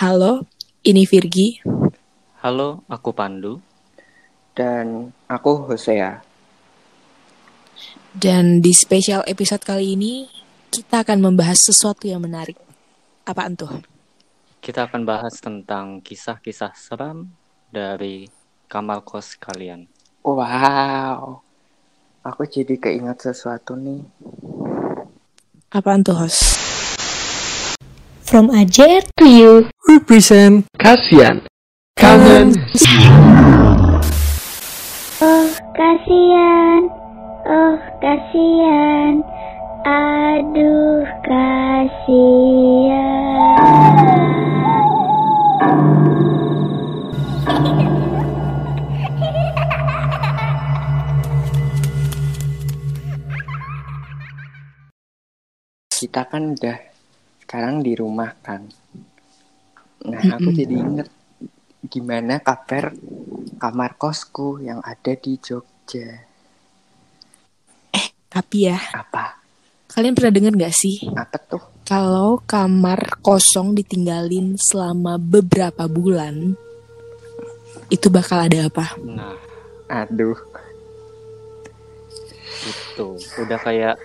Halo, 0.00 0.48
ini 0.80 1.04
Virgi. 1.04 1.60
Halo, 2.40 2.80
aku 2.88 3.12
Pandu. 3.12 3.60
Dan 4.56 5.12
aku 5.28 5.68
Hosea. 5.68 6.24
Dan 8.16 8.64
di 8.64 8.72
spesial 8.72 9.20
episode 9.28 9.60
kali 9.60 10.00
ini, 10.00 10.24
kita 10.72 11.04
akan 11.04 11.20
membahas 11.20 11.60
sesuatu 11.60 12.08
yang 12.08 12.24
menarik. 12.24 12.56
Apaan 13.28 13.60
tuh? 13.60 13.84
Kita 14.64 14.88
akan 14.88 15.04
bahas 15.04 15.36
tentang 15.36 16.00
kisah-kisah 16.00 16.72
seram 16.72 17.28
dari 17.68 18.24
kamar 18.72 19.04
kos 19.04 19.36
kalian. 19.36 19.84
Wow. 20.24 21.44
Aku 22.24 22.48
jadi 22.48 22.80
keingat 22.80 23.20
sesuatu 23.20 23.76
nih. 23.76 24.00
Apaan 25.68 26.00
tuh, 26.00 26.16
host? 26.24 26.59
From 28.30 28.46
Ajer 28.54 29.02
to 29.18 29.26
you. 29.26 29.66
Represent 29.90 30.62
kasihan. 30.78 31.42
Kangen. 31.98 32.54
Oh, 35.18 35.50
kasihan. 35.74 36.86
Oh, 37.42 37.74
kasihan. 37.98 39.26
Aduh, 39.82 41.02
kasihan. 41.26 41.90
Kita 55.90 56.22
kan 56.30 56.54
udah 56.54 56.89
sekarang 57.50 57.82
di 57.82 57.98
rumah 57.98 58.30
kan. 58.46 58.62
Nah, 60.06 60.24
aku 60.38 60.48
Mm-mm. 60.48 60.54
jadi 60.54 60.74
inget 60.86 61.08
gimana 61.92 62.38
kabar 62.38 62.84
kamar 63.58 63.90
kosku 63.98 64.62
yang 64.62 64.78
ada 64.86 65.12
di 65.18 65.32
Jogja. 65.42 66.08
Tapi 68.30 68.70
ya, 68.70 68.78
Apa? 68.94 69.24
kalian 69.90 70.14
pernah 70.14 70.32
dengar 70.34 70.52
gak 70.54 70.74
sih 70.82 70.96
Apa 71.14 71.38
tuh? 71.50 71.62
kalau 71.90 72.38
kamar 72.46 73.18
kosong 73.26 73.74
ditinggalin 73.74 74.54
selama 74.54 75.18
beberapa 75.18 75.84
bulan, 75.90 76.54
itu 77.90 78.06
bakal 78.08 78.46
ada 78.46 78.70
apa? 78.70 78.86
Nah, 78.94 79.36
Aduh. 79.90 80.38
itu 82.60 83.06
udah 83.40 83.58
kayak 83.60 83.96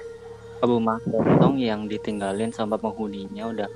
rumah 0.63 1.01
kosong 1.03 1.59
yang 1.59 1.89
ditinggalin 1.89 2.51
sama 2.53 2.79
penghuninya 2.79 3.51
udah 3.51 3.69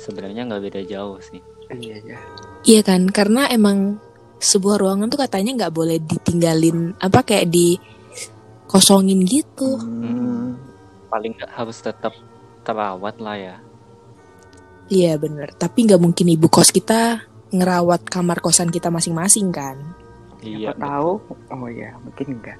sebenarnya 0.00 0.48
nggak 0.48 0.62
beda 0.64 0.80
jauh 0.88 1.18
sih. 1.20 1.40
Iya 1.68 1.96
ya. 2.00 2.18
Iya 2.64 2.80
kan, 2.80 3.04
karena 3.12 3.44
emang 3.52 4.00
sebuah 4.40 4.80
ruangan 4.80 5.10
tuh 5.12 5.20
katanya 5.20 5.52
nggak 5.64 5.74
boleh 5.74 5.98
ditinggalin 6.00 6.96
apa 6.96 7.20
kayak 7.26 7.52
di 7.52 7.76
kosongin 8.64 9.20
gitu. 9.28 9.76
Hmm. 9.76 10.56
Paling 11.12 11.36
nggak 11.36 11.52
harus 11.52 11.78
tetap 11.84 12.16
terawat 12.64 13.20
lah 13.20 13.36
ya. 13.36 13.56
Iya 14.88 15.20
bener, 15.20 15.52
tapi 15.52 15.84
nggak 15.84 16.00
mungkin 16.00 16.32
ibu 16.32 16.48
kos 16.48 16.72
kita 16.72 17.28
ngerawat 17.52 18.08
kamar 18.08 18.40
kosan 18.40 18.72
kita 18.72 18.88
masing-masing 18.88 19.52
kan. 19.52 19.76
Iya. 20.40 20.72
Siapa 20.72 20.80
tahu? 20.80 21.12
Oh 21.52 21.68
ya, 21.68 21.92
mungkin 22.00 22.26
enggak. 22.40 22.58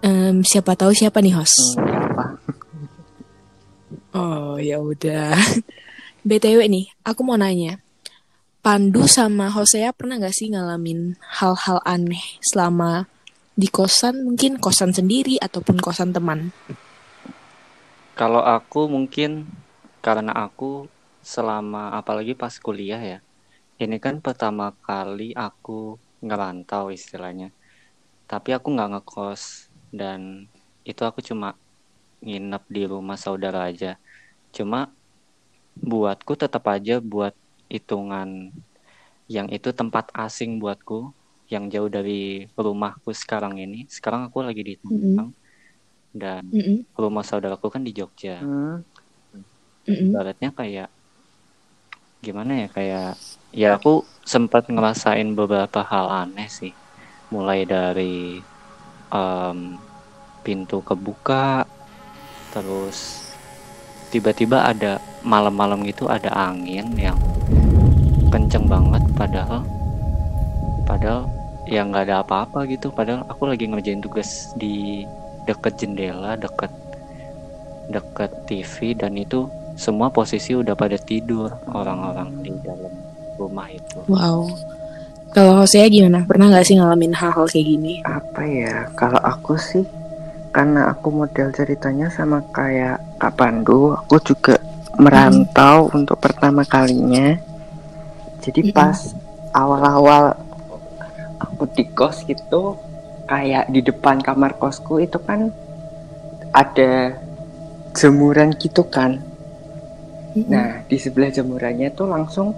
Em, 0.00 0.40
siapa 0.40 0.72
tahu 0.72 0.96
siapa 0.96 1.20
nih 1.20 1.36
host? 1.36 1.76
Hmm, 1.76 1.92
apa? 1.92 2.24
Oh 4.16 4.56
ya 4.56 4.80
udah. 4.80 5.36
BTW 6.28 6.64
nih, 6.72 6.88
aku 7.04 7.20
mau 7.20 7.36
nanya. 7.36 7.84
Pandu 8.60 9.08
sama 9.08 9.48
Hosea 9.48 9.92
pernah 9.96 10.20
nggak 10.20 10.36
sih 10.36 10.52
ngalamin 10.52 11.16
hal-hal 11.40 11.80
aneh 11.84 12.20
selama 12.44 13.08
di 13.56 13.68
kosan, 13.68 14.24
mungkin 14.24 14.60
kosan 14.60 14.92
sendiri 14.92 15.40
ataupun 15.40 15.80
kosan 15.80 16.12
teman? 16.12 16.52
Kalau 18.16 18.44
aku 18.44 18.84
mungkin 18.88 19.48
karena 20.04 20.32
aku 20.32 20.88
selama 21.24 21.96
apalagi 21.96 22.36
pas 22.36 22.52
kuliah 22.60 23.00
ya. 23.00 23.18
Ini 23.80 23.96
kan 23.96 24.20
pertama 24.20 24.76
kali 24.84 25.32
aku 25.32 25.96
ngerantau 26.20 26.92
istilahnya. 26.92 27.52
Tapi 28.28 28.52
aku 28.52 28.76
nggak 28.76 28.90
ngekos 28.96 29.69
dan 29.98 30.20
itu 30.90 31.02
aku 31.08 31.20
cuma 31.28 31.46
nginep 32.26 32.62
di 32.76 32.82
rumah 32.92 33.18
saudara 33.24 33.58
aja. 33.70 33.88
Cuma 34.56 34.78
buatku 35.90 36.32
tetap 36.42 36.64
aja 36.74 36.94
buat 37.12 37.34
hitungan 37.72 38.28
yang 39.34 39.48
itu 39.56 39.68
tempat 39.80 40.04
asing 40.24 40.50
buatku 40.62 40.94
yang 41.52 41.64
jauh 41.72 41.90
dari 41.96 42.46
rumahku 42.64 43.10
sekarang 43.22 43.54
ini. 43.64 43.76
Sekarang 43.96 44.20
aku 44.28 44.38
lagi 44.46 44.62
di 44.68 44.74
Tangerang 44.82 45.30
dan 46.22 46.44
Mm-mm, 46.52 46.84
rumah 47.02 47.24
saudaraku 47.30 47.66
kan 47.74 47.82
di 47.86 47.92
Jogja 47.98 48.32
Hmm. 48.40 48.82
mm-mm. 49.88 50.20
ibaratnya 50.20 50.50
kayak 50.58 50.88
gimana 52.24 52.52
ya 52.62 52.68
kayak 52.76 53.06
ya 53.60 53.68
aku 53.76 53.90
sempat 54.32 54.62
ngerasain 54.74 55.28
beberapa 55.38 55.80
hal 55.90 56.06
aneh 56.22 56.48
sih 56.58 56.72
mulai 57.34 57.60
dari 57.72 58.44
em, 59.12 59.76
pintu 60.40 60.80
kebuka 60.80 61.68
terus 62.50 63.30
tiba-tiba 64.10 64.66
ada 64.66 64.98
malam-malam 65.22 65.86
gitu 65.86 66.10
ada 66.10 66.32
angin 66.34 66.90
yang 66.98 67.18
kenceng 68.32 68.66
banget 68.66 69.02
padahal 69.14 69.62
padahal 70.88 71.30
ya 71.70 71.86
nggak 71.86 72.10
ada 72.10 72.16
apa-apa 72.26 72.66
gitu 72.66 72.90
padahal 72.90 73.22
aku 73.30 73.46
lagi 73.46 73.70
ngerjain 73.70 74.02
tugas 74.02 74.50
di 74.58 75.06
deket 75.46 75.78
jendela 75.78 76.34
deket 76.34 76.72
deket 77.90 78.30
TV 78.46 78.94
dan 78.98 79.14
itu 79.18 79.46
semua 79.78 80.10
posisi 80.10 80.54
udah 80.54 80.74
pada 80.74 80.98
tidur 80.98 81.50
orang-orang 81.72 82.30
di 82.44 82.52
dalam 82.60 82.92
rumah 83.40 83.66
itu. 83.72 83.98
Wow. 84.06 84.52
Kalau 85.30 85.62
Hosea 85.62 85.86
gimana? 85.86 86.26
Pernah 86.26 86.50
nggak 86.50 86.66
sih 86.66 86.74
ngalamin 86.74 87.14
hal-hal 87.14 87.46
kayak 87.46 87.66
gini? 87.66 88.02
Apa 88.02 88.42
ya? 88.42 88.90
Kalau 88.98 89.22
aku 89.22 89.54
sih 89.54 89.86
karena 90.50 90.90
aku 90.90 91.14
model 91.14 91.54
ceritanya 91.54 92.10
sama 92.10 92.42
kayak 92.50 92.98
Kak 93.22 93.38
Pandu, 93.38 93.94
aku 93.94 94.18
juga 94.18 94.58
merantau 94.98 95.86
untuk 95.94 96.18
pertama 96.18 96.66
kalinya. 96.66 97.38
Jadi 98.42 98.66
Mm-mm. 98.66 98.74
pas 98.74 99.14
awal-awal 99.54 100.34
aku 101.38 101.62
di 101.78 101.86
kos 101.94 102.26
gitu, 102.26 102.74
kayak 103.30 103.70
di 103.70 103.86
depan 103.86 104.18
kamar 104.18 104.58
kosku 104.58 104.98
itu 104.98 105.22
kan 105.22 105.54
ada 106.50 107.14
jemuran 107.94 108.50
gitu 108.58 108.82
kan. 108.90 109.22
Mm-mm. 110.34 110.50
Nah, 110.50 110.82
di 110.90 110.98
sebelah 110.98 111.30
jemurannya 111.30 111.94
tuh 111.94 112.10
langsung 112.10 112.50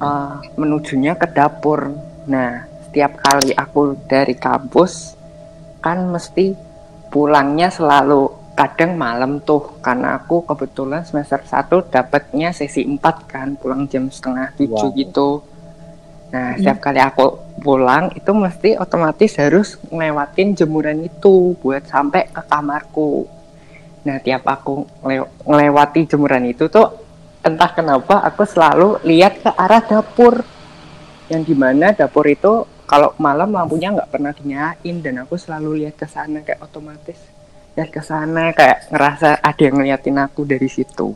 uh, 0.00 0.40
menujunya 0.54 1.14
ke 1.14 1.26
dapur. 1.30 1.92
Nah, 2.26 2.66
setiap 2.88 3.18
kali 3.18 3.52
aku 3.52 3.94
dari 4.06 4.34
kampus 4.34 5.14
kan 5.78 6.10
mesti 6.10 6.56
pulangnya 7.06 7.70
selalu 7.70 8.26
kadang 8.56 8.96
malam 8.96 9.38
tuh 9.44 9.78
karena 9.84 10.16
aku 10.16 10.42
kebetulan 10.48 11.04
semester 11.04 11.44
1 11.44 11.92
dapatnya 11.92 12.56
sesi 12.56 12.82
4 12.88 13.28
kan 13.28 13.52
pulang 13.54 13.84
jam 13.84 14.08
setengah 14.08 14.56
7 14.56 14.72
Wow. 14.72 14.96
gitu. 14.96 15.28
Nah, 16.32 16.56
Mm. 16.56 16.58
setiap 16.58 16.78
kali 16.80 16.98
aku 16.98 17.26
pulang 17.60 18.10
itu 18.16 18.32
mesti 18.32 18.80
otomatis 18.80 19.36
harus 19.38 19.76
ngelewatin 19.92 20.56
jemuran 20.56 21.04
itu 21.04 21.54
buat 21.60 21.84
sampai 21.86 22.32
ke 22.32 22.42
kamarku. 22.48 23.28
Nah, 24.02 24.18
tiap 24.24 24.42
aku 24.48 24.88
ngelew- 25.04 25.30
ngelewati 25.44 26.00
jemuran 26.08 26.48
itu 26.48 26.66
tuh 26.66 27.05
entah 27.46 27.70
kenapa 27.70 28.18
aku 28.20 28.42
selalu 28.44 28.98
lihat 29.06 29.38
ke 29.40 29.50
arah 29.54 29.80
dapur. 29.80 30.42
Yang 31.26 31.42
di 31.46 31.54
mana 31.54 31.90
dapur 31.90 32.26
itu 32.26 32.52
kalau 32.84 33.14
malam 33.18 33.50
lampunya 33.50 33.90
nggak 33.90 34.10
pernah 34.10 34.30
dinyalain 34.30 34.96
dan 35.00 35.14
aku 35.22 35.34
selalu 35.34 35.82
lihat 35.82 35.94
ke 35.94 36.06
sana 36.06 36.38
kayak 36.40 36.62
otomatis 36.62 37.18
lihat 37.74 37.92
ke 37.92 38.00
sana 38.00 38.56
kayak 38.56 38.88
ngerasa 38.88 39.36
ada 39.38 39.60
yang 39.60 39.76
ngeliatin 39.76 40.16
aku 40.16 40.48
dari 40.48 40.64
situ. 40.64 41.12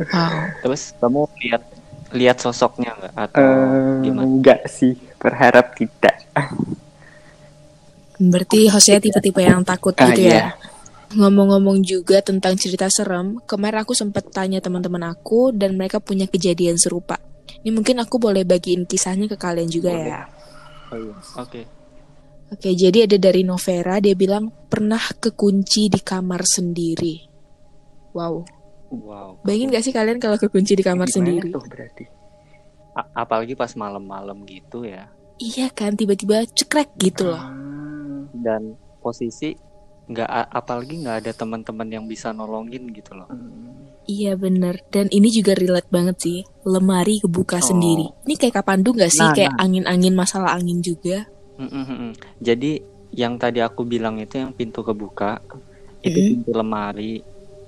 Wow. 0.00 0.34
Terus 0.64 0.82
kamu 0.96 1.20
lihat 1.38 1.62
lihat 2.10 2.36
sosoknya 2.40 2.90
nggak 2.98 3.14
atau 3.14 3.44
Eh, 3.44 4.02
gimana? 4.02 4.26
enggak 4.26 4.60
sih, 4.66 4.98
berharap 5.14 5.76
tidak. 5.78 6.16
Berarti 8.18 8.66
Hosea 8.66 8.98
tipe-tipe 8.98 9.40
yang 9.40 9.62
takut 9.62 9.94
Ah, 9.94 10.10
gitu 10.10 10.26
ya? 10.26 10.32
iya. 10.32 10.46
Ngomong-ngomong 11.10 11.82
juga 11.82 12.22
tentang 12.22 12.54
cerita 12.54 12.86
serem, 12.86 13.42
kemarin 13.42 13.82
aku 13.82 13.98
sempat 13.98 14.30
tanya 14.30 14.62
teman-teman 14.62 15.10
aku 15.10 15.50
dan 15.50 15.74
mereka 15.74 15.98
punya 15.98 16.30
kejadian 16.30 16.78
serupa. 16.78 17.18
Ini 17.66 17.74
mungkin 17.74 17.98
aku 17.98 18.22
boleh 18.22 18.46
bagiin 18.46 18.86
kisahnya 18.86 19.26
ke 19.26 19.34
kalian 19.34 19.66
juga 19.66 19.90
Boleh. 19.90 20.06
ya. 20.06 20.22
Oh 20.94 20.98
iya. 20.98 21.16
Oke. 21.34 21.60
Oke, 22.50 22.70
jadi 22.74 23.10
ada 23.10 23.18
dari 23.18 23.42
Novera, 23.42 23.98
dia 23.98 24.14
bilang 24.14 24.50
pernah 24.70 24.98
kekunci 24.98 25.90
di 25.90 25.98
kamar 25.98 26.46
sendiri. 26.46 27.26
Wow. 28.14 28.42
Wow. 28.90 29.42
Bayangin 29.42 29.70
gak 29.70 29.86
sih 29.86 29.94
kalian 29.94 30.18
kalau 30.18 30.34
kekunci 30.34 30.74
di 30.74 30.82
kamar 30.82 31.06
Gimana 31.06 31.14
sendiri? 31.14 31.48
tuh 31.54 31.62
berarti 31.62 32.04
A- 32.90 33.22
apalagi 33.22 33.54
pas 33.54 33.70
malam-malam 33.78 34.42
gitu 34.46 34.82
ya. 34.82 35.06
Iya 35.38 35.70
kan, 35.70 35.94
tiba-tiba 35.94 36.42
cekrek 36.42 36.90
gitu 36.98 37.30
loh. 37.30 37.44
Dan 38.34 38.74
posisi 38.98 39.54
nggak 40.10 40.28
apalagi 40.50 40.94
nggak 41.02 41.16
ada 41.24 41.32
teman-teman 41.40 41.88
yang 41.94 42.04
bisa 42.12 42.34
nolongin 42.34 42.84
gitu 42.98 43.12
loh. 43.14 43.30
Iya 44.10 44.34
bener, 44.34 44.74
dan 44.90 45.06
ini 45.12 45.28
juga 45.30 45.54
relate 45.54 45.86
banget 45.86 46.16
sih. 46.24 46.38
Lemari 46.66 47.22
kebuka 47.22 47.62
Oh. 47.62 47.62
sendiri. 47.62 48.06
Ini 48.26 48.34
kayak 48.40 48.54
kapandu 48.58 48.90
gak 48.96 49.12
sih? 49.12 49.22
Nah, 49.22 49.30
kayak 49.30 49.54
angin-angin 49.54 50.14
masalah 50.18 50.50
angin 50.58 50.82
juga. 50.82 51.30
Mm-mm-mm. 51.60 52.16
Jadi 52.40 52.80
yang 53.14 53.36
tadi 53.38 53.60
aku 53.60 53.82
bilang 53.84 54.16
itu 54.18 54.40
yang 54.40 54.50
pintu 54.56 54.80
kebuka 54.82 55.38
itu 56.02 56.18
Mm-mm. 56.18 56.28
pintu 56.42 56.50
lemari 56.56 57.20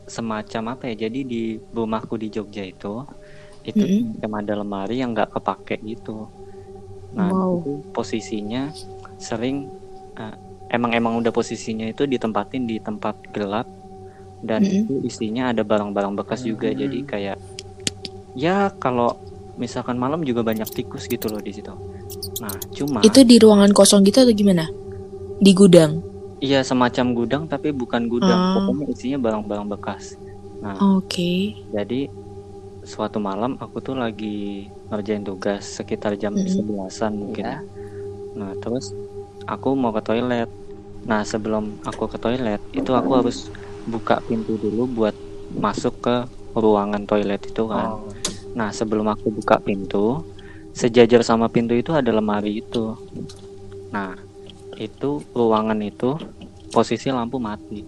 semacam 0.09 0.63
apa 0.77 0.83
ya? 0.91 1.07
Jadi 1.07 1.19
di 1.33 1.43
rumahku 1.71 2.15
di 2.19 2.29
Jogja 2.33 2.65
itu 2.65 3.05
itu 3.63 3.83
semacam 3.87 4.31
ada 4.43 4.55
lemari 4.59 4.95
yang 4.99 5.15
nggak 5.15 5.31
kepake 5.39 5.77
gitu. 5.85 6.27
Nah 7.15 7.31
Wow. 7.31 7.61
itu 7.61 7.71
posisinya 7.95 8.73
sering 9.21 9.69
eh, 10.19 10.37
emang 10.73 10.97
emang 10.97 11.15
udah 11.21 11.31
posisinya 11.31 11.87
itu 11.87 12.09
ditempatin 12.09 12.65
di 12.65 12.81
tempat 12.81 13.15
gelap 13.31 13.69
dan 14.43 14.65
Mm-mm. 14.65 14.89
itu 14.89 14.95
isinya 15.07 15.53
ada 15.53 15.63
barang-barang 15.63 16.19
bekas 16.19 16.43
juga. 16.43 16.73
Mm. 16.73 16.79
Jadi 16.81 16.99
kayak 17.07 17.37
ya 18.35 18.73
kalau 18.81 19.15
misalkan 19.55 20.01
malam 20.01 20.25
juga 20.25 20.41
banyak 20.41 20.67
tikus 20.73 21.05
gitu 21.07 21.29
loh 21.29 21.39
di 21.39 21.53
situ. 21.53 21.71
Nah 22.41 22.57
cuma 22.73 23.05
Itu 23.05 23.23
di 23.23 23.37
ruangan 23.39 23.71
kosong 23.71 24.03
gitu 24.03 24.25
atau 24.25 24.33
gimana? 24.33 24.67
Di 25.39 25.53
gudang. 25.53 26.01
Iya 26.43 26.67
semacam 26.67 27.07
gudang 27.15 27.43
tapi 27.47 27.71
bukan 27.71 28.11
gudang, 28.11 28.35
Ah. 28.35 28.59
pokoknya 28.59 28.91
isinya 28.91 29.19
barang-barang 29.23 29.79
bekas. 29.79 30.19
Nah, 30.59 30.75
Oke. 30.99 31.55
jadi 31.71 32.11
suatu 32.83 33.23
malam 33.23 33.55
aku 33.63 33.79
tuh 33.79 33.95
lagi 33.95 34.67
ngerjain 34.91 35.23
tugas 35.23 35.63
sekitar 35.79 36.19
jam 36.19 36.35
Mm-mm. 36.35 36.51
sebelasan 36.51 37.15
mungkin. 37.15 37.47
Iya. 37.47 37.59
Nah, 38.35 38.59
terus 38.59 38.91
aku 39.47 39.79
mau 39.79 39.95
ke 39.95 40.03
toilet. 40.03 40.51
Nah, 41.03 41.27
sebelum 41.27 41.83
aku 41.83 42.07
ke 42.07 42.19
toilet, 42.19 42.63
itu 42.71 42.91
aku 42.95 43.11
harus 43.19 43.51
buka 43.87 44.23
pintu 44.23 44.55
dulu 44.55 44.87
buat 44.87 45.17
masuk 45.59 45.99
ke 45.99 46.17
ruangan 46.55 47.03
toilet 47.09 47.43
itu 47.43 47.67
kan. 47.67 47.99
Oh. 47.99 48.07
Nah, 48.53 48.71
sebelum 48.71 49.09
aku 49.09 49.33
buka 49.33 49.59
pintu, 49.59 50.23
sejajar 50.77 51.25
sama 51.25 51.49
pintu 51.49 51.75
itu 51.75 51.91
ada 51.93 52.13
lemari 52.13 52.61
itu. 52.61 52.95
Nah, 53.91 54.17
itu 54.77 55.21
ruangan 55.33 55.81
itu 55.83 56.17
posisi 56.73 57.13
lampu 57.13 57.37
mati. 57.37 57.85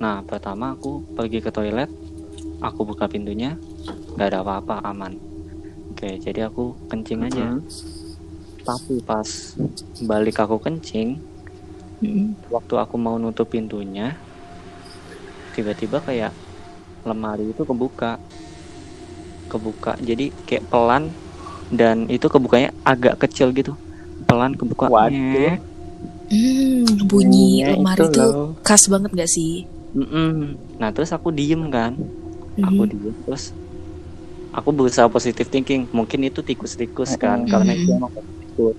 Nah, 0.00 0.20
pertama 0.26 0.74
aku 0.74 1.00
pergi 1.14 1.40
ke 1.40 1.48
toilet, 1.54 1.88
aku 2.60 2.84
buka 2.84 3.08
pintunya, 3.08 3.56
nggak 4.16 4.28
ada 4.34 4.38
apa-apa, 4.44 4.84
aman. 4.84 5.16
Oke, 5.94 6.18
jadi 6.18 6.50
aku 6.50 6.74
kencing 6.90 7.24
aja. 7.24 7.54
Hmm. 7.54 7.62
Tapi 8.64 9.00
pas 9.04 9.28
balik 10.04 10.40
aku 10.40 10.56
kencing, 10.58 11.20
Mm-mm. 12.04 12.36
waktu 12.54 12.74
aku 12.82 12.96
mau 13.04 13.16
nutup 13.22 13.46
pintunya, 13.54 14.06
tiba-tiba 15.54 15.98
kayak 16.06 16.32
lemari 17.08 17.44
itu 17.52 17.62
kebuka. 17.70 18.10
Kebuka. 19.50 19.92
Jadi 20.08 20.32
kayak 20.48 20.64
pelan 20.72 21.04
dan 21.80 21.96
itu 22.16 22.26
kebukanya 22.32 22.70
agak 22.92 23.14
kecil 23.22 23.48
gitu. 23.58 23.72
Pelan 24.28 24.52
kebuka. 24.60 24.88
Waduh. 24.92 25.52
Hmm, 26.30 26.84
bunyi 27.10 27.44
lemari 27.70 28.02
itu 28.02 28.02
tuh 28.14 28.28
loh. 28.32 28.46
khas 28.66 28.82
banget 28.92 29.10
gak 29.20 29.30
sih? 29.36 29.52
Mm-mm. 29.98 30.26
Nah, 30.80 30.90
terus 30.94 31.10
aku 31.16 31.28
diem 31.38 31.62
kan. 31.76 31.92
Aku 32.68 32.82
Mhm. 32.82 32.90
diem 32.90 33.14
terus 33.26 33.44
aku 34.58 34.70
berusaha 34.76 35.08
positive 35.14 35.48
thinking. 35.54 35.80
Mungkin 35.98 36.20
itu 36.28 36.40
tikus-tikus 36.48 37.10
kan 37.22 37.38
Mm-mm. 37.42 37.50
karena 37.52 37.70
itu 37.78 37.88
emang 37.96 38.12
tikus. 38.40 38.76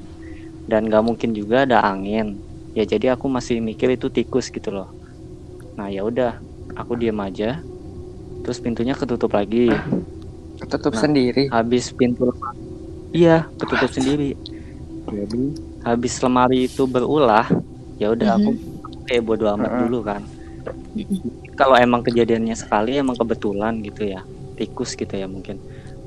Dan 0.72 0.82
nggak 0.90 1.04
mungkin 1.10 1.32
juga 1.40 1.56
ada 1.66 1.78
angin. 1.92 2.28
Ya 2.78 2.84
jadi 2.92 3.06
aku 3.16 3.26
masih 3.36 3.58
mikir 3.70 3.90
itu 3.96 4.08
tikus 4.16 4.46
gitu 4.56 4.70
loh. 4.76 4.88
Nah, 5.78 5.88
ya 5.96 6.02
udah, 6.10 6.30
aku 6.80 6.94
diem 7.02 7.20
aja. 7.28 7.46
Terus 8.44 8.60
pintunya 8.66 8.96
ketutup 9.00 9.32
lagi. 9.40 9.58
Ketutup 10.60 10.96
Nah. 10.96 11.04
sendiri. 11.04 11.46
Habis 11.54 11.86
pintu. 12.00 12.24
Iya, 13.16 13.30
ketutup 13.60 13.90
sendiri. 13.98 14.24
Jadi 15.10 15.38
habis 15.88 16.14
lemari 16.24 16.56
itu 16.70 16.82
berulah, 16.94 17.46
ya 18.02 18.06
udah 18.16 18.30
aku 18.38 18.50
kayak 19.08 19.24
bodo 19.28 19.46
amat 19.56 19.72
Mm-mm. 19.72 19.82
dulu 19.82 19.98
kan. 20.10 20.22
Mhm. 20.96 21.30
Kalau 21.60 21.76
emang 21.80 22.02
kejadiannya 22.08 22.56
sekali 22.64 23.00
emang 23.02 23.16
kebetulan 23.22 23.74
gitu 23.88 24.02
ya, 24.14 24.20
tikus 24.58 24.92
gitu 25.00 25.14
ya 25.22 25.28
mungkin. 25.36 25.58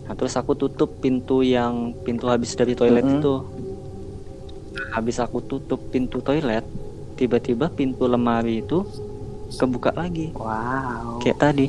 Nah, 0.07 0.15
terus 0.19 0.35
aku 0.41 0.53
tutup 0.61 0.91
pintu 1.05 1.35
yang 1.55 1.75
pintu 2.07 2.27
habis 2.33 2.53
dari 2.61 2.75
toilet 2.79 3.05
Mm-mm. 3.05 3.17
itu. 3.17 3.29
Habis 4.89 5.21
aku 5.21 5.39
tutup 5.41 5.81
pintu 5.89 6.19
toilet, 6.19 6.65
tiba-tiba 7.15 7.69
pintu 7.69 8.07
lemari 8.07 8.63
itu 8.63 8.87
kebuka 9.51 9.91
lagi 9.91 10.29
Wow. 10.37 11.19
kayak 11.19 11.39
tadi 11.41 11.67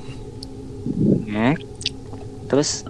ngek 1.26 1.58
terus 2.46 2.84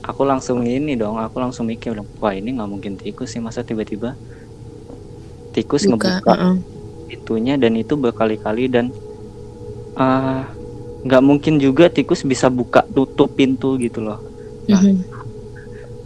aku 0.00 0.24
langsung 0.24 0.64
ini 0.64 0.96
dong 0.96 1.20
aku 1.20 1.36
langsung 1.36 1.68
mikir 1.68 1.92
dong 1.92 2.08
wah 2.16 2.32
ini 2.32 2.56
nggak 2.56 2.66
mungkin 2.66 2.92
tikus 2.96 3.30
sih 3.30 3.38
masa 3.38 3.60
tiba-tiba 3.60 4.16
tikus 5.52 5.84
Buka. 5.84 6.18
ngebuka 6.18 6.32
uh-uh. 6.34 6.54
pintunya 7.06 7.54
dan 7.54 7.76
itu 7.76 7.94
berkali-kali 7.94 8.64
dan 8.66 8.90
eh, 9.94 10.40
nggak 11.04 11.22
mungkin 11.22 11.60
juga 11.60 11.86
tikus 11.86 12.24
bisa 12.24 12.48
buka 12.48 12.88
tutup 12.88 13.36
pintu 13.36 13.76
gitu 13.76 14.02
loh 14.02 14.18
Nah, 14.66 14.82
Mhm. 14.82 15.04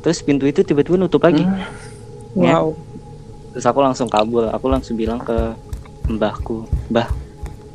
terus 0.00 0.20
pintu 0.20 0.44
itu 0.44 0.62
tiba-tiba 0.62 0.98
nutup 0.98 1.22
lagi 1.22 1.42
Hmm. 1.42 1.62
Ngek. 2.34 2.50
Wow. 2.50 2.68
Terus 3.52 3.64
aku 3.64 3.78
langsung 3.80 4.08
kabur 4.08 4.48
aku 4.48 4.66
langsung 4.66 4.96
bilang 4.96 5.20
ke 5.20 5.52
mbahku 6.08 6.64
mbah 6.88 7.08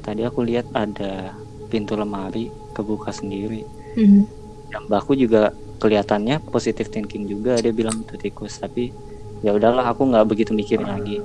tadi 0.01 0.25
aku 0.25 0.44
lihat 0.44 0.68
ada 0.74 1.31
pintu 1.69 1.94
lemari 1.94 2.50
kebuka 2.74 3.13
sendiri 3.13 3.63
Mhm. 3.97 4.21
dan 4.69 4.81
mbahku 4.85 5.13
juga 5.13 5.50
kelihatannya 5.77 6.41
positive 6.50 6.89
thinking 6.89 7.25
juga 7.25 7.57
dia 7.57 7.74
bilang 7.74 8.01
itu 8.01 8.18
tikus 8.18 8.57
tapi 8.57 8.89
ya 9.41 9.53
udahlah 9.53 9.85
aku 9.85 10.09
nggak 10.09 10.25
begitu 10.25 10.51
mikirin 10.53 10.89
lagi 10.89 11.21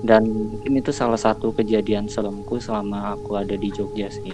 dan 0.00 0.24
mungkin 0.24 0.78
itu 0.78 0.92
salah 0.92 1.18
satu 1.18 1.52
kejadian 1.52 2.08
seremku 2.08 2.56
selama 2.56 3.12
aku 3.12 3.36
ada 3.36 3.52
di 3.52 3.68
Jogja 3.68 4.08
sih 4.08 4.32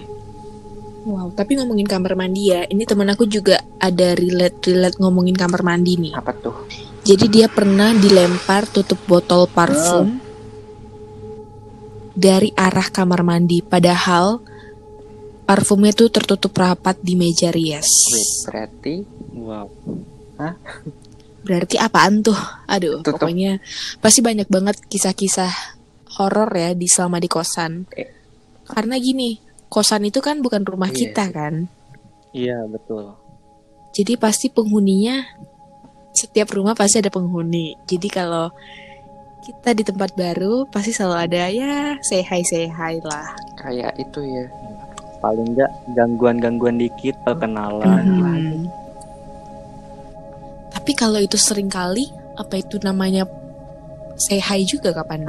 Wow, 1.04 1.36
tapi 1.36 1.60
ngomongin 1.60 1.84
kamar 1.84 2.16
mandi 2.16 2.48
ya, 2.48 2.64
ini 2.64 2.88
temen 2.88 3.04
aku 3.12 3.28
juga 3.28 3.60
ada 3.76 4.16
relate-relate 4.16 4.96
ngomongin 4.96 5.36
kamar 5.36 5.60
mandi 5.60 6.00
nih. 6.00 6.16
Apa 6.16 6.32
tuh? 6.32 6.56
Jadi 7.04 7.26
dia 7.28 7.52
pernah 7.52 7.92
dilempar 7.92 8.64
tutup 8.64 8.96
botol 9.04 9.44
parfum 9.44 10.16
dari 12.16 12.48
arah 12.56 12.88
kamar 12.88 13.20
mandi, 13.20 13.60
padahal 13.60 14.40
parfumnya 15.44 15.92
tuh 15.92 16.08
tertutup 16.08 16.56
rapat 16.56 16.96
di 17.04 17.12
meja 17.12 17.52
rias. 17.52 18.08
Wait, 18.08 18.30
berarti 18.48 18.94
wow 19.36 19.68
Berarti 21.44 21.76
apaan 21.76 22.24
tuh? 22.24 22.38
Aduh, 22.64 23.04
Tutup. 23.04 23.20
pokoknya 23.20 23.60
pasti 24.00 24.24
banyak 24.24 24.48
banget 24.48 24.80
kisah-kisah 24.88 25.52
horor 26.16 26.48
ya 26.56 26.72
di 26.72 26.88
selama 26.88 27.20
di 27.20 27.28
kosan. 27.28 27.84
Eh. 27.92 28.08
Karena 28.64 28.96
gini, 28.96 29.36
kosan 29.68 30.08
itu 30.08 30.24
kan 30.24 30.40
bukan 30.40 30.64
rumah 30.64 30.88
Iya 30.88 30.96
kita 30.96 31.24
kan. 31.28 31.68
iya 32.32 32.64
betul 32.66 33.14
Jadi 33.94 34.16
pasti 34.18 34.48
penghuninya 34.50 35.22
setiap 36.14 36.48
rumah 36.50 36.72
pasti 36.72 37.02
ada 37.02 37.10
penghuni. 37.10 37.74
Jadi 37.84 38.06
kalau 38.06 38.48
kita 39.42 39.74
di 39.74 39.82
tempat 39.82 40.14
baru 40.14 40.64
pasti 40.64 40.88
selalu 40.88 41.16
ada 41.20 41.44
ya 41.46 41.74
say 42.00 42.22
hi 42.22 42.40
say 42.42 42.64
hi 42.64 42.96
lah. 43.02 43.28
kayak 43.58 43.92
itu 43.98 44.20
ya. 44.22 44.46
paling 45.18 45.52
nggak 45.52 45.72
gangguan-gangguan 45.90 46.76
dikit 46.76 47.16
perkenalan 47.22 48.04
Hmm. 48.04 48.68
Tapi 50.70 50.92
kalau 50.92 51.16
itu 51.16 51.34
sering 51.34 51.68
kali 51.68 52.04
apa 52.34 52.56
itu 52.56 52.76
namanya 52.78 53.24
say 54.16 54.36
hi 54.36 54.60
juga 54.62 54.92
kapan? 54.92 55.24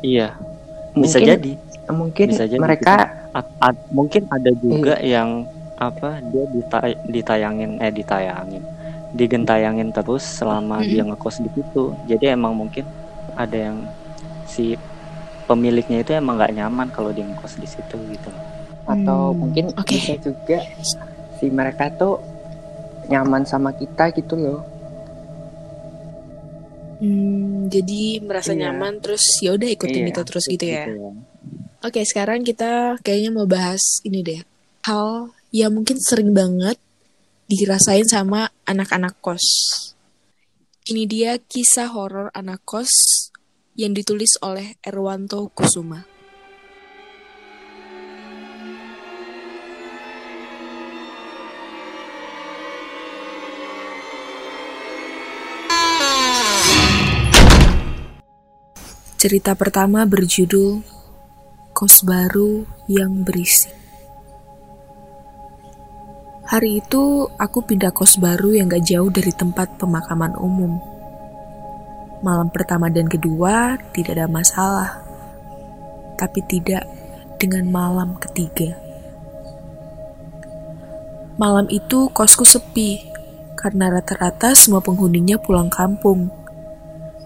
iya 0.00 0.36
bisa 0.94 1.16
Mungkin- 1.16 1.28
jadi 1.30 1.52
Mungkin 1.82 2.26
Bisa 2.30 2.46
jadi 2.46 2.56
mereka 2.58 2.94
A- 3.32 3.44
a- 3.60 3.84
mungkin 3.90 4.24
ada 4.28 4.48
juga 4.54 4.96
yang 4.98 5.44
apa 5.76 6.22
dia 6.22 6.44
dita- 6.48 7.00
ditayangin 7.04 7.76
eh 7.76 7.90
ditayangin 7.90 8.62
digentayangin 9.18 9.88
terus 9.96 10.24
selama 10.38 10.76
Mm-mm. 10.80 10.88
dia 10.90 11.02
ngekos 11.08 11.36
di 11.44 11.50
situ 11.56 11.82
jadi 12.10 12.24
emang 12.36 12.54
mungkin 12.60 12.84
ada 13.36 13.56
yang 13.68 13.78
si 14.52 14.62
pemiliknya 15.48 15.98
itu 16.04 16.12
emang 16.20 16.34
nggak 16.38 16.54
nyaman 16.58 16.88
kalau 16.96 17.10
dia 17.16 17.24
ngekos 17.28 17.54
di 17.62 17.68
situ 17.74 17.96
gitu 18.14 18.30
atau 18.94 19.20
Hmm, 19.30 19.40
mungkin 19.40 19.66
oke. 19.80 19.96
bisa 19.96 20.12
juga 20.26 20.58
si 21.38 21.46
mereka 21.58 21.84
tuh 22.00 22.14
nyaman 23.10 23.42
sama 23.52 23.70
kita 23.80 24.04
gitu 24.18 24.34
loh. 24.44 24.60
Hmm, 27.02 27.66
jadi 27.74 28.22
merasa 28.28 28.52
Iya. 28.52 28.60
nyaman 28.60 28.92
terus 29.02 29.24
ya 29.44 29.50
udah 29.58 29.68
ikutin 29.76 30.04
Iya, 30.04 30.10
itu 30.10 30.20
terus 30.28 30.44
gitu 30.52 30.64
ya. 30.76 30.84
Oke, 31.82 32.00
sekarang 32.06 32.40
kita 32.46 32.96
kayaknya 33.04 33.30
mau 33.34 33.46
bahas 33.50 33.82
ini 34.06 34.22
deh. 34.22 34.40
Hal 34.86 35.34
yang 35.50 35.72
mungkin 35.76 35.98
sering 35.98 36.30
banget 36.34 36.78
dirasain 37.56 38.08
sama 38.08 38.48
anak-anak 38.64 39.18
kos. 39.20 39.44
Ini 40.82 41.06
dia 41.06 41.32
kisah 41.38 41.92
horor 41.92 42.32
anak 42.34 42.64
kos 42.64 42.90
yang 43.76 43.94
ditulis 43.94 44.36
oleh 44.42 44.76
Erwanto 44.82 45.48
Kusuma. 45.52 46.04
Cerita 59.22 59.54
pertama 59.54 60.02
berjudul 60.02 60.82
Kos 61.70 62.02
Baru 62.02 62.66
yang 62.90 63.22
Berisik. 63.22 63.81
Hari 66.52 66.84
itu 66.84 67.32
aku 67.40 67.64
pindah 67.64 67.96
kos 67.96 68.20
baru 68.20 68.52
yang 68.52 68.68
gak 68.68 68.84
jauh 68.84 69.08
dari 69.08 69.32
tempat 69.32 69.72
pemakaman 69.80 70.36
umum. 70.36 70.76
Malam 72.20 72.52
pertama 72.52 72.92
dan 72.92 73.08
kedua 73.08 73.80
tidak 73.96 74.20
ada 74.20 74.28
masalah. 74.28 75.00
Tapi 76.20 76.44
tidak 76.44 76.84
dengan 77.40 77.72
malam 77.72 78.20
ketiga. 78.20 78.76
Malam 81.40 81.72
itu 81.72 82.12
kosku 82.12 82.44
sepi 82.44 83.00
karena 83.56 83.88
rata-rata 83.88 84.52
semua 84.52 84.84
penghuninya 84.84 85.40
pulang 85.40 85.72
kampung. 85.72 86.28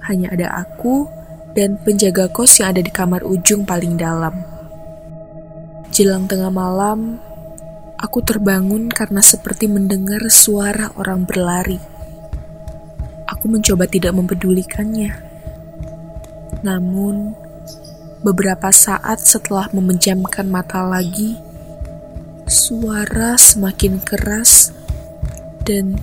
Hanya 0.06 0.30
ada 0.38 0.54
aku 0.62 1.10
dan 1.58 1.82
penjaga 1.82 2.30
kos 2.30 2.62
yang 2.62 2.70
ada 2.70 2.78
di 2.78 2.94
kamar 2.94 3.26
ujung 3.26 3.66
paling 3.66 3.98
dalam. 3.98 4.38
Jelang 5.90 6.30
tengah 6.30 6.54
malam, 6.54 7.18
aku 7.96 8.20
terbangun 8.20 8.92
karena 8.92 9.24
seperti 9.24 9.68
mendengar 9.72 10.20
suara 10.28 10.92
orang 11.00 11.24
berlari. 11.24 11.80
Aku 13.26 13.48
mencoba 13.48 13.88
tidak 13.88 14.14
mempedulikannya. 14.14 15.16
Namun, 16.62 17.34
beberapa 18.20 18.70
saat 18.70 19.24
setelah 19.24 19.72
memejamkan 19.72 20.46
mata 20.46 20.84
lagi, 20.84 21.40
suara 22.46 23.34
semakin 23.34 23.98
keras 23.98 24.70
dan 25.66 25.98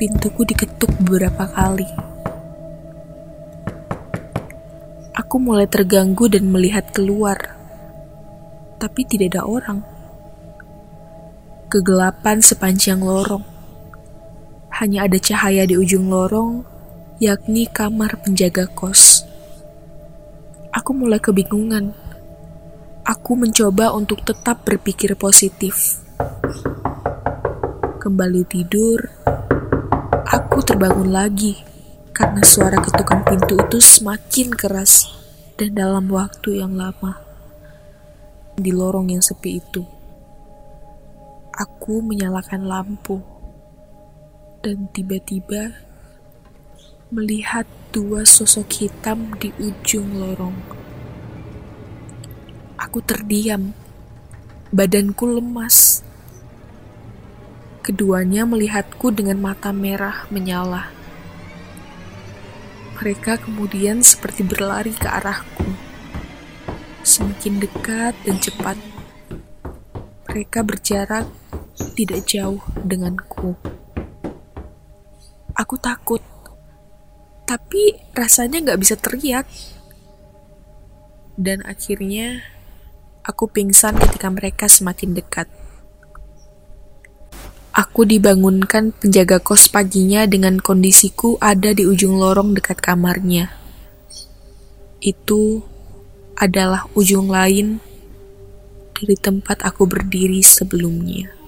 pintuku 0.00 0.42
diketuk 0.42 0.90
beberapa 1.04 1.46
kali. 1.46 1.86
Aku 5.14 5.38
mulai 5.38 5.70
terganggu 5.70 6.26
dan 6.26 6.50
melihat 6.50 6.90
keluar, 6.90 7.54
tapi 8.82 9.06
tidak 9.06 9.38
ada 9.38 9.42
orang. 9.46 9.93
Kegelapan 11.74 12.38
sepanjang 12.38 13.02
lorong. 13.02 13.42
Hanya 14.78 15.10
ada 15.10 15.18
cahaya 15.18 15.66
di 15.66 15.74
ujung 15.74 16.06
lorong, 16.06 16.62
yakni 17.18 17.66
kamar 17.66 18.14
penjaga 18.22 18.70
kos. 18.70 19.26
Aku 20.70 20.94
mulai 20.94 21.18
kebingungan. 21.18 21.90
Aku 23.02 23.34
mencoba 23.34 23.90
untuk 23.90 24.22
tetap 24.22 24.62
berpikir 24.62 25.18
positif. 25.18 25.98
Kembali 27.98 28.46
tidur, 28.46 29.10
aku 30.30 30.62
terbangun 30.62 31.10
lagi 31.10 31.58
karena 32.14 32.46
suara 32.46 32.78
ketukan 32.78 33.26
pintu 33.26 33.58
itu 33.58 33.82
semakin 33.82 34.54
keras 34.54 35.10
dan 35.58 35.74
dalam 35.74 36.06
waktu 36.06 36.62
yang 36.62 36.78
lama 36.78 37.18
di 38.54 38.70
lorong 38.70 39.10
yang 39.10 39.26
sepi 39.26 39.58
itu. 39.58 39.93
Aku 41.84 42.00
menyalakan 42.00 42.64
lampu 42.64 43.20
dan 44.64 44.88
tiba-tiba 44.96 45.84
melihat 47.12 47.68
dua 47.92 48.24
sosok 48.24 48.72
hitam 48.72 49.36
di 49.36 49.52
ujung 49.60 50.16
lorong. 50.16 50.56
Aku 52.80 53.04
terdiam, 53.04 53.76
badanku 54.72 55.28
lemas. 55.28 56.00
Keduanya 57.84 58.48
melihatku 58.48 59.12
dengan 59.12 59.44
mata 59.44 59.68
merah 59.68 60.24
menyala. 60.32 60.88
Mereka 62.96 63.44
kemudian 63.44 64.00
seperti 64.00 64.40
berlari 64.40 64.96
ke 64.96 65.04
arahku, 65.04 65.68
semakin 67.04 67.60
dekat 67.60 68.16
dan 68.24 68.40
cepat. 68.40 68.80
Mereka 70.32 70.64
berjarak 70.64 71.43
tidak 71.94 72.26
jauh 72.26 72.58
denganku. 72.82 73.54
Aku 75.54 75.78
takut, 75.78 76.18
tapi 77.46 77.94
rasanya 78.10 78.58
nggak 78.58 78.80
bisa 78.82 78.98
teriak. 78.98 79.46
Dan 81.38 81.62
akhirnya, 81.62 82.42
aku 83.22 83.46
pingsan 83.46 83.94
ketika 84.02 84.26
mereka 84.30 84.66
semakin 84.66 85.14
dekat. 85.14 85.46
Aku 87.74 88.06
dibangunkan 88.06 88.94
penjaga 88.94 89.42
kos 89.42 89.66
paginya 89.66 90.30
dengan 90.30 90.62
kondisiku 90.62 91.38
ada 91.42 91.74
di 91.74 91.82
ujung 91.82 92.18
lorong 92.18 92.54
dekat 92.54 92.78
kamarnya. 92.78 93.50
Itu 95.02 95.62
adalah 96.38 96.86
ujung 96.94 97.30
lain 97.30 97.82
dari 98.94 99.18
tempat 99.18 99.66
aku 99.66 99.90
berdiri 99.90 100.38
sebelumnya. 100.38 101.43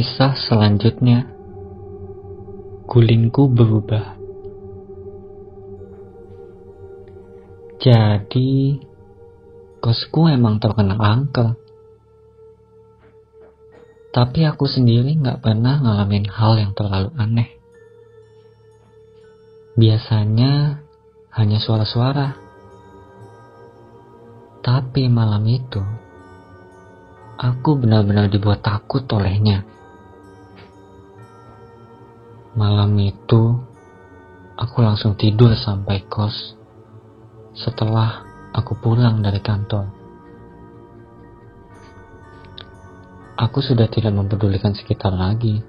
Kisah 0.00 0.32
selanjutnya, 0.32 1.28
gulingku 2.88 3.52
berubah. 3.52 4.16
Jadi, 7.84 8.80
kosku 9.84 10.24
emang 10.32 10.56
terkena 10.56 10.96
angkel. 10.96 11.52
Tapi 14.08 14.48
aku 14.48 14.64
sendiri 14.64 15.20
nggak 15.20 15.44
pernah 15.44 15.84
ngalamin 15.84 16.32
hal 16.32 16.56
yang 16.56 16.72
terlalu 16.72 17.12
aneh. 17.20 17.60
Biasanya 19.76 20.80
hanya 21.36 21.60
suara-suara. 21.60 22.40
Tapi 24.64 25.12
malam 25.12 25.44
itu, 25.44 25.84
aku 27.36 27.76
benar-benar 27.76 28.32
dibuat 28.32 28.64
takut 28.64 29.04
olehnya. 29.12 29.76
Malam 32.50 32.98
itu, 32.98 33.62
aku 34.58 34.82
langsung 34.82 35.14
tidur 35.14 35.54
sampai 35.54 36.02
kos 36.10 36.58
setelah 37.54 38.26
aku 38.50 38.74
pulang 38.74 39.22
dari 39.22 39.38
kantor. 39.38 39.86
Aku 43.38 43.62
sudah 43.62 43.86
tidak 43.86 44.12
mempedulikan 44.12 44.74
sekitar 44.74 45.14
lagi. 45.14 45.62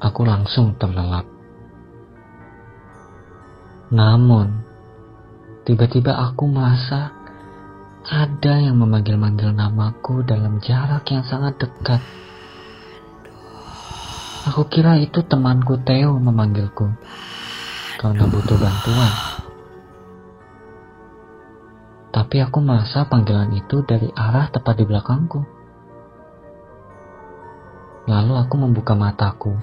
Aku 0.00 0.24
langsung 0.24 0.74
terlelap. 0.80 1.28
Namun, 3.92 4.64
tiba-tiba 5.68 6.16
aku 6.16 6.48
merasa 6.48 7.12
ada 8.08 8.54
yang 8.56 8.80
memanggil-manggil 8.80 9.52
namaku 9.52 10.24
dalam 10.24 10.58
jarak 10.64 11.04
yang 11.12 11.22
sangat 11.28 11.60
dekat. 11.60 12.00
Aku 14.46 14.70
kira 14.70 14.94
itu 15.02 15.26
temanku 15.26 15.82
Theo 15.82 16.14
memanggilku 16.22 16.86
karena 17.98 18.22
butuh 18.30 18.54
bantuan. 18.54 19.12
Tapi 22.14 22.36
aku 22.38 22.58
merasa 22.62 23.02
panggilan 23.10 23.50
itu 23.58 23.82
dari 23.82 24.06
arah 24.14 24.46
tepat 24.46 24.78
di 24.78 24.84
belakangku. 24.86 25.42
Lalu 28.06 28.32
aku 28.38 28.54
membuka 28.56 28.94
mataku. 28.94 29.58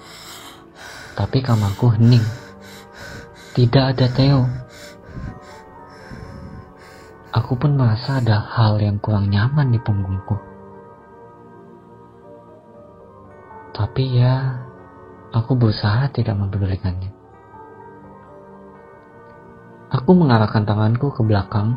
Tapi 1.15 1.39
kamarku 1.39 1.95
hening. 1.95 2.23
Tidak 3.55 3.83
ada 3.95 4.05
Theo. 4.11 4.43
Aku 7.31 7.55
pun 7.55 7.75
merasa 7.75 8.19
ada 8.19 8.39
hal 8.39 8.79
yang 8.79 8.99
kurang 8.99 9.31
nyaman 9.31 9.71
di 9.71 9.79
punggungku. 9.79 10.54
Tapi 13.75 14.03
ya, 14.15 14.65
Aku 15.35 15.59
berusaha 15.59 16.07
tidak 16.15 16.39
mempedulikannya. 16.39 17.11
Aku 19.91 20.15
mengarahkan 20.15 20.63
tanganku 20.63 21.11
ke 21.11 21.19
belakang 21.27 21.75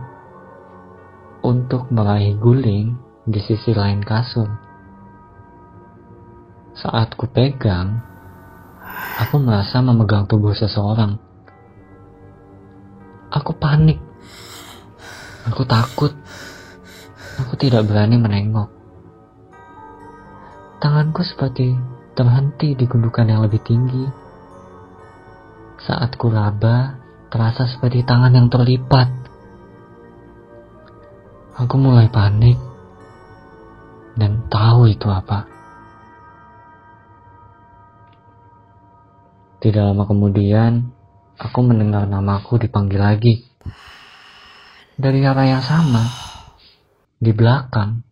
untuk 1.43 1.91
meraih 1.91 2.39
guling 2.39 2.95
di 3.27 3.43
sisi 3.43 3.75
lain 3.75 4.07
kasur. 4.07 4.47
Saat 6.79 7.19
ku 7.19 7.27
pegang, 7.27 7.99
aku 9.27 9.43
merasa 9.43 9.83
memegang 9.83 10.31
tubuh 10.31 10.55
seseorang. 10.55 11.19
Aku 13.35 13.59
panik. 13.59 13.99
Aku 15.51 15.67
takut. 15.67 16.15
Aku 17.43 17.59
tidak 17.59 17.91
berani 17.91 18.23
menengok. 18.23 18.78
Tanganku 20.79 21.27
seperti 21.27 21.75
terhenti 22.15 22.79
di 22.79 22.87
gundukan 22.87 23.27
yang 23.27 23.43
lebih 23.43 23.59
tinggi. 23.67 24.07
Saat 25.83 26.15
ku 26.15 26.31
raba, 26.31 26.99
terasa 27.31 27.67
seperti 27.67 28.07
tangan 28.07 28.35
yang 28.35 28.47
terlipat. 28.47 29.11
Aku 31.59 31.75
mulai 31.79 32.07
panik 32.07 32.55
dan 34.15 34.47
tahu 34.47 34.91
itu 34.91 35.07
apa. 35.11 35.47
Tidak 39.59 39.83
lama 39.83 40.07
kemudian, 40.07 40.95
aku 41.35 41.59
mendengar 41.67 42.07
namaku 42.07 42.63
dipanggil 42.63 43.03
lagi. 43.03 43.43
Dari 44.95 45.23
arah 45.27 45.47
yang 45.47 45.63
sama, 45.67 46.07
di 47.19 47.35
belakang. 47.35 48.08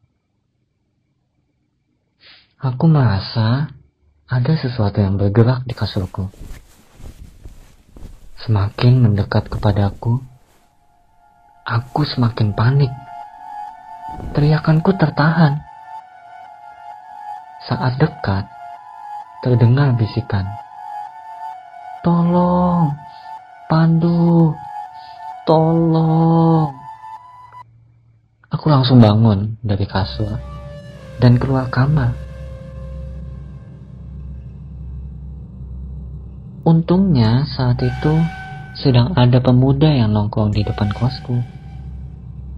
Aku 2.66 2.90
merasa 2.90 3.70
ada 4.26 4.52
sesuatu 4.58 4.98
yang 4.98 5.14
bergerak 5.14 5.62
di 5.62 5.70
kasurku. 5.70 6.26
Semakin 8.42 9.06
mendekat 9.06 9.46
kepadaku, 9.46 10.18
aku 11.62 12.02
semakin 12.02 12.58
panik. 12.58 12.90
Teriakanku 14.34 14.98
tertahan. 14.98 15.62
Saat 17.70 18.02
dekat, 18.02 18.50
terdengar 19.46 19.94
bisikan. 19.94 20.50
Tolong, 22.02 22.98
Pandu, 23.70 24.58
tolong. 25.46 26.74
Aku 28.50 28.66
langsung 28.66 28.98
bangun 28.98 29.54
dari 29.62 29.86
kasur 29.86 30.34
dan 31.22 31.38
keluar 31.38 31.70
kamar. 31.70 32.25
Untungnya 36.66 37.46
saat 37.46 37.78
itu 37.78 38.10
sedang 38.74 39.14
ada 39.14 39.38
pemuda 39.38 39.86
yang 39.86 40.10
nongkrong 40.10 40.50
di 40.50 40.66
depan 40.66 40.90
kosku. 40.90 41.38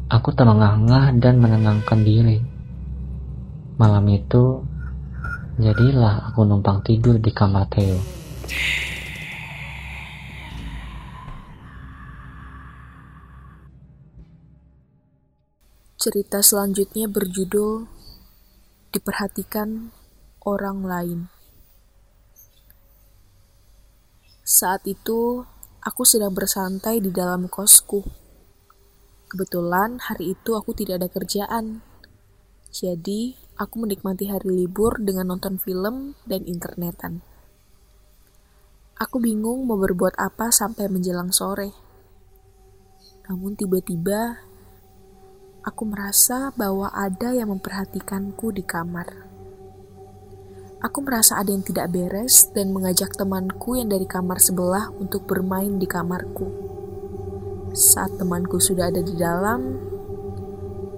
Aku 0.08 0.32
terengah-engah 0.32 1.12
dan 1.20 1.36
menenangkan 1.36 2.00
diri. 2.08 2.40
Malam 3.76 4.08
itu, 4.08 4.64
jadilah 5.60 6.32
aku 6.32 6.40
numpang 6.48 6.80
tidur 6.80 7.20
di 7.20 7.28
kamar 7.36 7.68
Theo. 7.68 8.00
Cerita 16.00 16.40
selanjutnya 16.40 17.12
berjudul 17.12 17.84
Diperhatikan 18.88 19.92
Orang 20.40 20.88
Lain. 20.88 21.37
Saat 24.48 24.88
itu, 24.88 25.44
aku 25.84 26.08
sedang 26.08 26.32
bersantai 26.32 27.04
di 27.04 27.12
dalam 27.12 27.52
kosku. 27.52 28.00
Kebetulan 29.28 30.00
hari 30.00 30.32
itu 30.32 30.56
aku 30.56 30.72
tidak 30.72 31.04
ada 31.04 31.08
kerjaan. 31.12 31.84
Jadi, 32.72 33.36
aku 33.60 33.84
menikmati 33.84 34.32
hari 34.32 34.64
libur 34.64 35.04
dengan 35.04 35.36
nonton 35.36 35.60
film 35.60 36.16
dan 36.24 36.48
internetan. 36.48 37.20
Aku 38.96 39.20
bingung 39.20 39.68
mau 39.68 39.76
berbuat 39.76 40.16
apa 40.16 40.48
sampai 40.48 40.88
menjelang 40.88 41.28
sore. 41.28 41.76
Namun 43.28 43.52
tiba-tiba 43.52 44.48
aku 45.60 45.84
merasa 45.84 46.56
bahwa 46.56 46.88
ada 46.96 47.36
yang 47.36 47.52
memperhatikanku 47.52 48.56
di 48.56 48.64
kamar. 48.64 49.27
Aku 50.78 51.02
merasa 51.02 51.42
ada 51.42 51.50
yang 51.50 51.66
tidak 51.66 51.90
beres 51.90 52.54
dan 52.54 52.70
mengajak 52.70 53.10
temanku 53.18 53.74
yang 53.74 53.90
dari 53.90 54.06
kamar 54.06 54.38
sebelah 54.38 54.94
untuk 54.94 55.26
bermain 55.26 55.74
di 55.74 55.90
kamarku. 55.90 56.46
Saat 57.74 58.14
temanku 58.14 58.62
sudah 58.62 58.86
ada 58.86 59.02
di 59.02 59.18
dalam, 59.18 59.74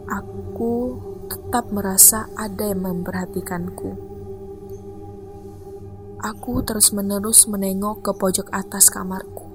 aku 0.04 1.00
tetap 1.32 1.72
merasa 1.72 2.28
ada 2.36 2.68
yang 2.68 2.84
memperhatikanku. 2.84 3.96
Aku 6.20 6.60
terus-menerus 6.60 7.48
menengok 7.48 8.04
ke 8.04 8.12
pojok 8.12 8.52
atas 8.52 8.92
kamarku. 8.92 9.48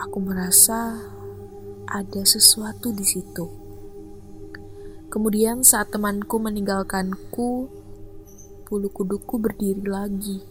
Aku 0.00 0.24
merasa 0.24 1.04
ada 1.84 2.22
sesuatu 2.24 2.96
di 2.96 3.04
situ. 3.04 3.44
Kemudian 5.12 5.60
saat 5.60 5.92
temanku 5.92 6.40
meninggalkanku, 6.40 7.83
bulu 8.74 8.90
kuduku 8.90 9.38
berdiri 9.38 9.86
lagi. 9.86 10.42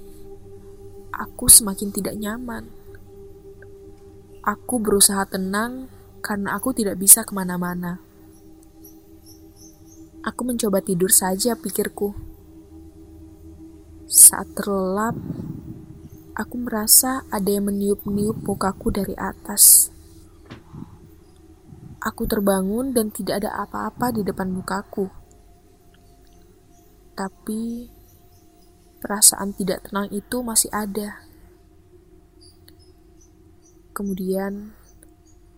Aku 1.12 1.52
semakin 1.52 1.92
tidak 1.92 2.16
nyaman. 2.16 2.72
Aku 4.40 4.80
berusaha 4.80 5.28
tenang 5.28 5.92
karena 6.24 6.56
aku 6.56 6.72
tidak 6.72 7.04
bisa 7.04 7.28
ke 7.28 7.36
mana-mana. 7.36 8.00
Aku 10.24 10.48
mencoba 10.48 10.80
tidur 10.80 11.12
saja 11.12 11.52
pikirku. 11.60 12.16
Saat 14.08 14.56
terlelap, 14.56 15.20
aku 16.32 16.56
merasa 16.64 17.28
ada 17.28 17.52
yang 17.52 17.68
meniup-niup 17.68 18.40
mukaku 18.40 18.88
dari 18.88 19.20
atas. 19.20 19.92
Aku 22.00 22.24
terbangun 22.24 22.96
dan 22.96 23.12
tidak 23.12 23.44
ada 23.44 23.68
apa-apa 23.68 24.16
di 24.16 24.24
depan 24.24 24.48
mukaku. 24.48 25.12
Tapi 27.14 27.93
perasaan 29.04 29.52
tidak 29.52 29.92
tenang 29.92 30.08
itu 30.16 30.40
masih 30.40 30.72
ada. 30.72 31.20
Kemudian 33.92 34.72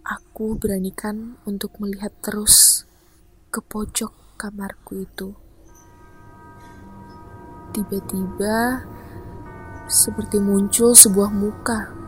aku 0.02 0.58
beranikan 0.58 1.38
untuk 1.46 1.78
melihat 1.78 2.10
terus 2.26 2.90
ke 3.54 3.62
pojok 3.62 4.42
kamarku 4.42 5.06
itu. 5.06 5.38
Tiba-tiba 7.78 8.82
seperti 9.86 10.42
muncul 10.42 10.98
sebuah 10.98 11.30
muka 11.30 12.06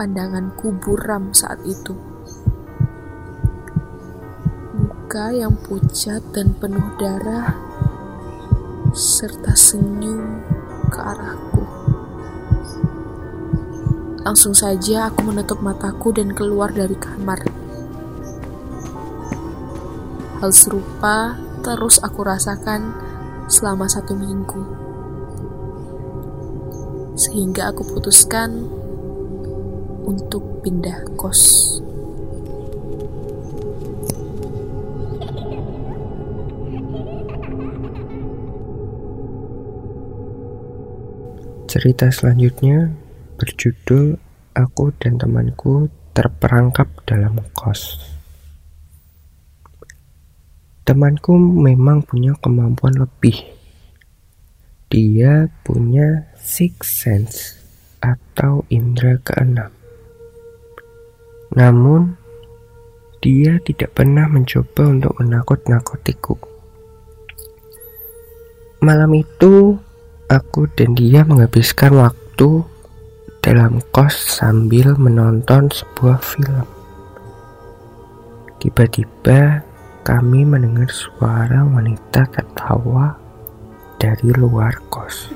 Pandanganku 0.00 0.80
buram 0.80 1.28
saat 1.36 1.60
itu. 1.68 1.92
Muka 4.72 5.28
yang 5.28 5.60
pucat 5.60 6.24
dan 6.32 6.56
penuh 6.56 6.96
darah, 6.96 7.52
serta 8.90 9.54
senyum 9.54 10.42
ke 10.90 10.98
arahku. 10.98 11.62
Langsung 14.26 14.50
saja 14.52 15.08
aku 15.08 15.30
menutup 15.30 15.62
mataku 15.62 16.10
dan 16.10 16.34
keluar 16.34 16.74
dari 16.74 16.98
kamar. 16.98 17.40
Hal 20.42 20.50
serupa 20.50 21.38
terus 21.62 22.02
aku 22.02 22.26
rasakan 22.26 22.90
selama 23.46 23.86
satu 23.86 24.18
minggu. 24.18 24.62
Sehingga 27.14 27.70
aku 27.70 27.86
putuskan 27.94 28.66
untuk 30.02 30.66
pindah 30.66 31.06
kos. 31.14 31.78
Cerita 41.70 42.10
selanjutnya 42.10 42.90
berjudul 43.38 44.18
Aku 44.58 44.90
dan 44.98 45.22
temanku 45.22 45.86
terperangkap 46.10 46.90
dalam 47.06 47.38
kos. 47.54 47.94
Temanku 50.82 51.38
memang 51.38 52.02
punya 52.02 52.34
kemampuan 52.42 52.98
lebih. 52.98 53.54
Dia 54.90 55.46
punya 55.62 56.34
six 56.34 57.06
sense 57.06 57.54
atau 58.02 58.66
indera 58.66 59.22
keenam. 59.22 59.70
Namun, 61.54 62.18
dia 63.22 63.62
tidak 63.62 63.94
pernah 63.94 64.26
mencoba 64.26 64.90
untuk 64.90 65.14
menakut-nakutiku. 65.22 66.34
Malam 68.82 69.14
itu, 69.14 69.78
aku 70.30 70.70
dan 70.78 70.94
dia 70.94 71.26
menghabiskan 71.26 71.98
waktu 71.98 72.62
dalam 73.42 73.82
kos 73.90 74.38
sambil 74.38 74.94
menonton 74.94 75.66
sebuah 75.66 76.22
film. 76.22 76.66
Tiba-tiba 78.62 79.66
kami 80.06 80.46
mendengar 80.46 80.86
suara 80.86 81.66
wanita 81.66 82.30
tertawa 82.30 83.18
dari 83.98 84.30
luar 84.38 84.78
kos. 84.86 85.34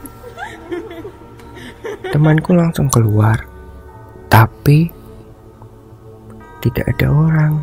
Temanku 2.15 2.55
langsung 2.55 2.87
keluar, 2.87 3.43
tapi 4.31 4.95
tidak 6.63 6.87
ada 6.95 7.09
orang. 7.11 7.55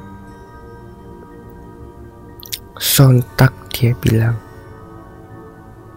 Sontak 2.82 3.54
dia 3.72 3.94
bilang, 4.02 4.36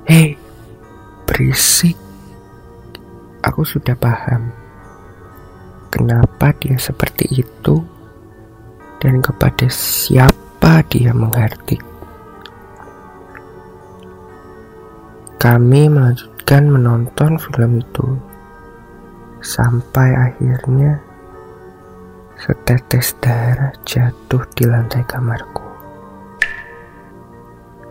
Hei, 0.05 0.44
berisik. 1.35 1.99
Aku 3.43 3.67
sudah 3.67 3.99
paham 3.99 4.55
kenapa 5.91 6.55
dia 6.63 6.79
seperti 6.79 7.27
itu 7.43 7.83
dan 9.03 9.19
kepada 9.19 9.67
siapa 9.67 10.87
dia 10.87 11.11
menghardik. 11.11 11.83
Kami 15.43 15.91
melanjutkan 15.91 16.71
menonton 16.71 17.37
film 17.43 17.83
itu 17.83 18.07
sampai 19.43 20.15
akhirnya 20.15 21.03
setetes 22.39 23.19
darah 23.19 23.75
jatuh 23.83 24.47
di 24.55 24.71
lantai 24.71 25.03
kamarku. 25.03 25.67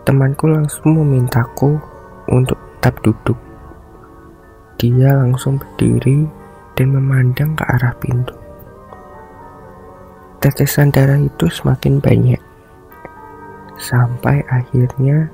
Temanku 0.08 0.48
langsung 0.48 0.96
memintaku 0.96 1.76
untuk 2.32 2.63
tetap 2.84 3.00
duduk. 3.00 3.40
Dia 4.76 5.16
langsung 5.16 5.56
berdiri 5.56 6.28
dan 6.76 6.92
memandang 6.92 7.56
ke 7.56 7.64
arah 7.64 7.96
pintu. 7.96 8.36
Tetesan 10.36 10.92
darah 10.92 11.16
itu 11.16 11.48
semakin 11.48 11.96
banyak. 12.04 12.36
Sampai 13.80 14.44
akhirnya 14.52 15.32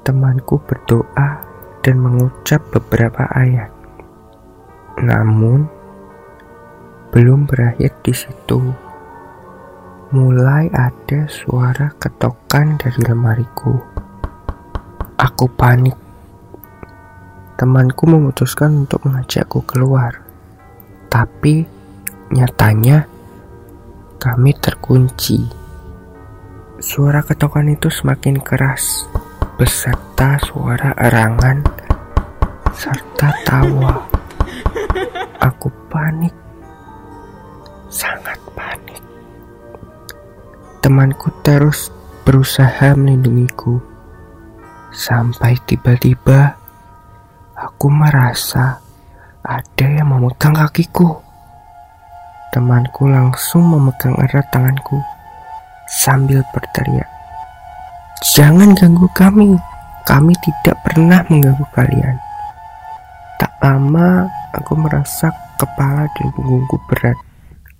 temanku 0.00 0.56
berdoa 0.64 1.44
dan 1.84 2.00
mengucap 2.00 2.64
beberapa 2.72 3.28
ayat. 3.36 3.68
Namun, 5.04 5.68
belum 7.12 7.44
berakhir 7.44 7.92
di 8.00 8.16
situ. 8.16 8.64
Mulai 10.08 10.72
ada 10.72 11.28
suara 11.28 11.92
ketokan 12.00 12.80
dari 12.80 13.04
lemariku. 13.04 13.76
Aku 15.20 15.52
panik. 15.52 16.05
Temanku 17.56 18.04
memutuskan 18.04 18.84
untuk 18.84 19.08
mengajakku 19.08 19.64
keluar. 19.64 20.20
Tapi 21.08 21.64
nyatanya 22.28 23.08
kami 24.20 24.52
terkunci. 24.60 25.40
Suara 26.76 27.24
ketokan 27.24 27.72
itu 27.72 27.88
semakin 27.88 28.44
keras 28.44 29.08
beserta 29.56 30.36
suara 30.44 30.92
erangan 31.00 31.64
serta 32.76 33.32
tawa. 33.48 34.04
Aku 35.40 35.72
panik. 35.88 36.36
Sangat 37.88 38.36
panik. 38.52 39.00
Temanku 40.84 41.32
terus 41.40 41.88
berusaha 42.28 42.92
melindungiku. 42.92 43.80
Sampai 44.92 45.56
tiba-tiba 45.64 46.55
aku 47.56 47.88
merasa 47.88 48.76
ada 49.40 49.86
yang 49.88 50.12
memegang 50.12 50.52
kakiku. 50.52 51.24
Temanku 52.52 53.08
langsung 53.08 53.64
memegang 53.64 54.16
erat 54.20 54.44
tanganku 54.52 55.00
sambil 55.88 56.44
berteriak, 56.52 57.08
"Jangan 58.36 58.76
ganggu 58.76 59.08
kami. 59.16 59.56
Kami 60.06 60.32
tidak 60.44 60.76
pernah 60.84 61.24
mengganggu 61.26 61.66
kalian." 61.72 62.16
Tak 63.40 63.52
lama 63.60 64.28
aku 64.52 64.72
merasa 64.76 65.32
kepala 65.56 66.08
dan 66.16 66.28
punggungku 66.32 66.80
berat. 66.88 67.16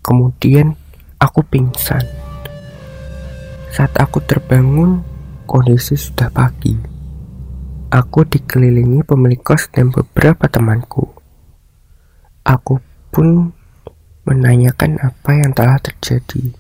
Kemudian 0.05 0.77
aku 1.21 1.41
pingsan. 1.45 2.05
Saat 3.73 3.97
aku 3.97 4.21
terbangun, 4.25 5.05
kondisi 5.45 5.97
sudah 5.97 6.29
pagi. 6.33 6.96
Aku 7.87 8.27
dikelilingi 8.27 9.07
pemilik 9.07 9.39
kos 9.39 9.71
dan 9.71 9.95
beberapa 9.95 10.51
temanku. 10.51 11.07
Aku 12.43 12.83
pun 13.15 13.55
menanyakan 14.27 14.99
apa 14.99 15.31
yang 15.39 15.55
telah 15.55 15.79
terjadi. 15.79 16.51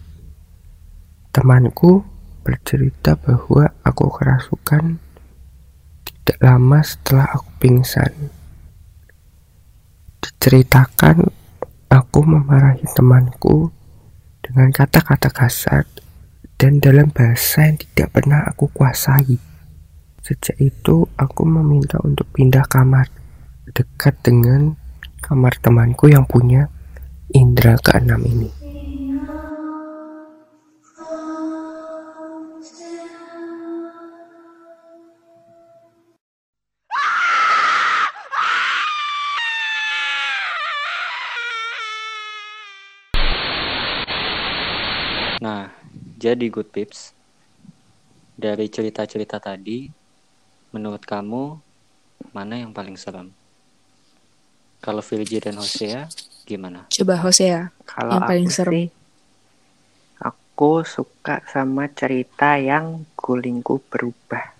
Temanku 1.34 2.06
bercerita 2.46 3.18
bahwa 3.18 3.74
aku 3.82 4.06
kerasukan 4.06 5.02
tidak 6.06 6.38
lama 6.38 6.78
setelah 6.86 7.26
aku 7.34 7.50
pingsan. 7.58 8.30
Diceritakan 10.22 11.26
aku 11.90 12.18
memarahi 12.22 12.86
temanku 12.94 13.74
dengan 14.46 14.70
kata-kata 14.70 15.34
kasar 15.34 15.90
dan 16.54 16.78
dalam 16.78 17.10
bahasa 17.10 17.66
yang 17.66 17.82
tidak 17.82 18.14
pernah 18.14 18.46
aku 18.46 18.70
kuasai. 18.70 19.55
Sejak 20.26 20.58
itu 20.58 21.06
aku 21.14 21.46
meminta 21.46 22.02
untuk 22.02 22.26
pindah 22.34 22.66
kamar 22.66 23.06
dekat 23.70 24.18
dengan 24.26 24.74
kamar 25.22 25.54
temanku 25.62 26.10
yang 26.10 26.26
punya 26.26 26.66
indera 27.30 27.78
keenam 27.78 28.26
ini. 28.26 28.50
Nah, 45.38 45.70
jadi 46.18 46.50
good 46.50 46.74
pips. 46.74 47.14
Dari 48.34 48.66
cerita-cerita 48.66 49.38
tadi, 49.38 50.05
menurut 50.76 51.00
kamu 51.00 51.56
mana 52.36 52.60
yang 52.60 52.76
paling 52.76 53.00
serem? 53.00 53.32
Kalau 54.84 55.00
Virgi 55.00 55.40
dan 55.40 55.56
Hosea, 55.56 56.04
gimana? 56.44 56.84
Coba 56.92 57.16
Hosea 57.24 57.72
Kalau 57.88 58.20
yang 58.20 58.28
paling 58.28 58.50
serem. 58.52 58.72
sih, 58.76 58.86
aku 60.20 60.84
suka 60.84 61.40
sama 61.48 61.88
cerita 61.88 62.60
yang 62.60 63.08
gulingku 63.16 63.80
berubah. 63.88 64.52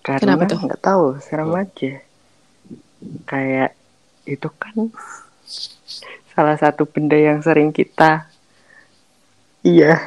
Karena 0.00 0.36
Kenapa 0.36 0.42
tuh? 0.48 0.58
nggak 0.64 0.80
tahu, 0.80 1.04
serem 1.20 1.52
aja. 1.52 1.92
Kayak 3.28 3.76
itu 4.24 4.48
kan 4.56 4.88
salah 6.32 6.56
satu 6.56 6.88
benda 6.88 7.14
yang 7.14 7.44
sering 7.44 7.68
kita 7.68 8.24
iya 9.60 10.00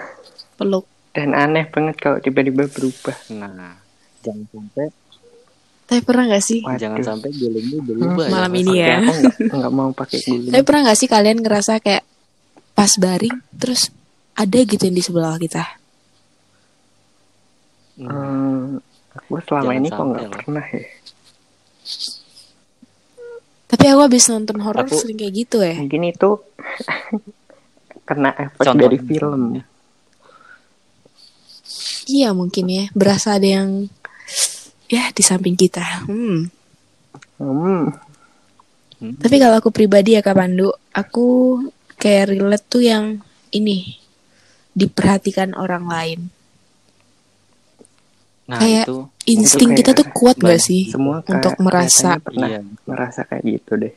Peluk. 0.57 0.89
Dan 1.17 1.33
aneh 1.33 1.65
banget 1.65 1.97
kalau 1.97 2.21
tiba-tiba 2.21 2.69
berubah. 2.69 3.17
Nah, 3.33 3.73
jangan 4.21 4.45
sampai 4.53 4.85
Tapi 5.87 6.01
pernah 6.03 6.29
gak 6.29 6.43
sih? 6.45 6.61
Waduh. 6.61 6.77
jangan 6.77 7.01
sampai 7.01 7.29
gulingnya 7.33 7.79
berubah 7.81 8.23
ya. 8.27 8.29
Malam 8.29 8.51
Mas. 8.51 8.61
ini 8.61 8.73
ya. 8.77 8.95
Aku 9.01 9.13
nggak 9.17 9.35
nggak 9.57 9.73
mau 9.73 9.89
pakai 9.91 10.17
guling. 10.27 10.51
Tapi 10.53 10.63
pernah 10.63 10.81
gak 10.85 10.99
sih 10.99 11.09
kalian 11.09 11.37
ngerasa 11.41 11.73
kayak 11.81 12.03
pas 12.71 12.91
baring 12.93 13.33
terus 13.57 13.89
ada 14.37 14.59
gitu 14.61 14.83
yang 14.83 14.93
di 14.93 15.01
sebelah 15.01 15.41
kita? 15.41 15.63
Hmm. 17.97 18.05
Hmm, 18.05 18.61
aku 19.17 19.41
selama 19.41 19.73
Jangan 19.73 19.79
ini 19.81 19.89
kok 19.89 20.05
nggak 20.05 20.29
pernah 20.37 20.65
ya. 20.69 20.85
Tapi 23.67 23.85
aku 23.89 23.99
habis 23.99 24.23
nonton 24.29 24.57
horor 24.61 24.85
sering 24.87 25.17
kayak 25.17 25.33
gitu 25.33 25.57
ya. 25.59 25.75
Mungkin 25.75 26.03
itu 26.05 26.29
kena 28.07 28.31
efek 28.37 28.63
Contohnya. 28.63 28.83
dari 28.85 28.97
film. 29.01 29.41
Iya 32.07 32.31
mungkin 32.31 32.65
ya. 32.71 32.85
Berasa 32.95 33.35
ada 33.35 33.47
yang 33.47 33.91
ya 34.87 35.11
di 35.11 35.23
samping 35.23 35.59
kita. 35.59 36.07
Hmm. 36.07 36.47
Hmm, 37.37 37.93
Hmm. 38.97 39.13
Tapi 39.13 39.37
kalau 39.37 39.61
aku 39.61 39.69
pribadi 39.69 40.17
ya 40.17 40.25
Kak 40.25 40.33
Pandu, 40.33 40.73
aku 40.89 41.61
kayak 42.01 42.33
relate 42.33 42.65
tuh 42.65 42.81
yang 42.81 43.21
ini 43.53 43.93
diperhatikan 44.73 45.53
orang 45.53 45.85
lain. 45.85 46.19
Nah, 48.47 48.57
kayak 48.57 48.85
itu 48.87 48.97
Insting 49.27 49.75
kayak 49.75 49.79
kita 49.83 49.91
tuh 49.91 50.07
kuat 50.15 50.39
gak 50.39 50.61
sih 50.63 50.87
semua 50.87 51.19
kayak 51.19 51.35
untuk 51.43 51.53
merasa 51.59 52.15
pernah 52.15 52.47
iya. 52.47 52.61
merasa 52.87 53.27
kayak 53.27 53.43
gitu 53.43 53.71
deh. 53.75 53.93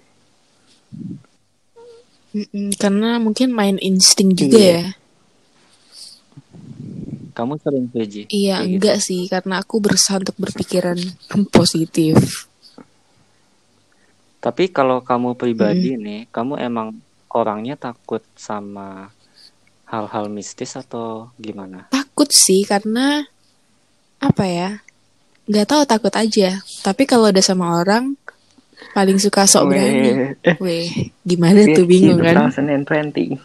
Mm-mm, 2.35 2.75
karena 2.75 3.23
mungkin 3.23 3.55
main 3.55 3.79
insting 3.79 4.35
juga 4.35 4.59
Iya. 4.59 4.75
ya. 4.75 4.85
Kamu 7.31 7.59
sering 7.59 7.87
Virgi? 7.89 8.27
Iya 8.29 8.61
Kayak 8.61 8.67
gitu. 8.67 8.75
enggak 8.77 8.97
sih 9.01 9.23
karena 9.27 9.55
aku 9.63 9.75
berusaha 9.79 10.19
untuk 10.19 10.37
berpikiran 10.39 10.99
positif. 11.57 12.49
Tapi 14.41 14.73
kalau 14.73 15.05
kamu 15.05 15.37
pribadi 15.37 16.01
nih, 16.01 16.25
kamu 16.33 16.57
emang 16.59 16.97
orangnya 17.29 17.77
takut 17.77 18.25
sama 18.33 19.13
hal-hal 19.85 20.33
mistis 20.33 20.79
atau 20.79 21.29
gimana? 21.37 21.93
Takut 21.93 22.33
sih 22.33 22.65
karena 22.65 23.21
apa 24.17 24.45
ya? 24.49 24.71
Nggak 25.45 25.67
tahu 25.69 25.83
takut 25.85 26.15
aja. 26.17 26.63
Tapi 26.81 27.05
kalau 27.05 27.29
udah 27.29 27.45
sama 27.45 27.77
orang 27.77 28.17
paling 28.97 29.21
suka 29.21 29.45
sok 29.45 29.77
berani. 29.77 30.01
Weh, 30.01 30.57
Weh, 30.65 30.89
gimana 31.21 31.61
tuh 31.77 31.85
bingung 31.85 32.17
kan? 32.17 32.49
2020. 32.49 33.37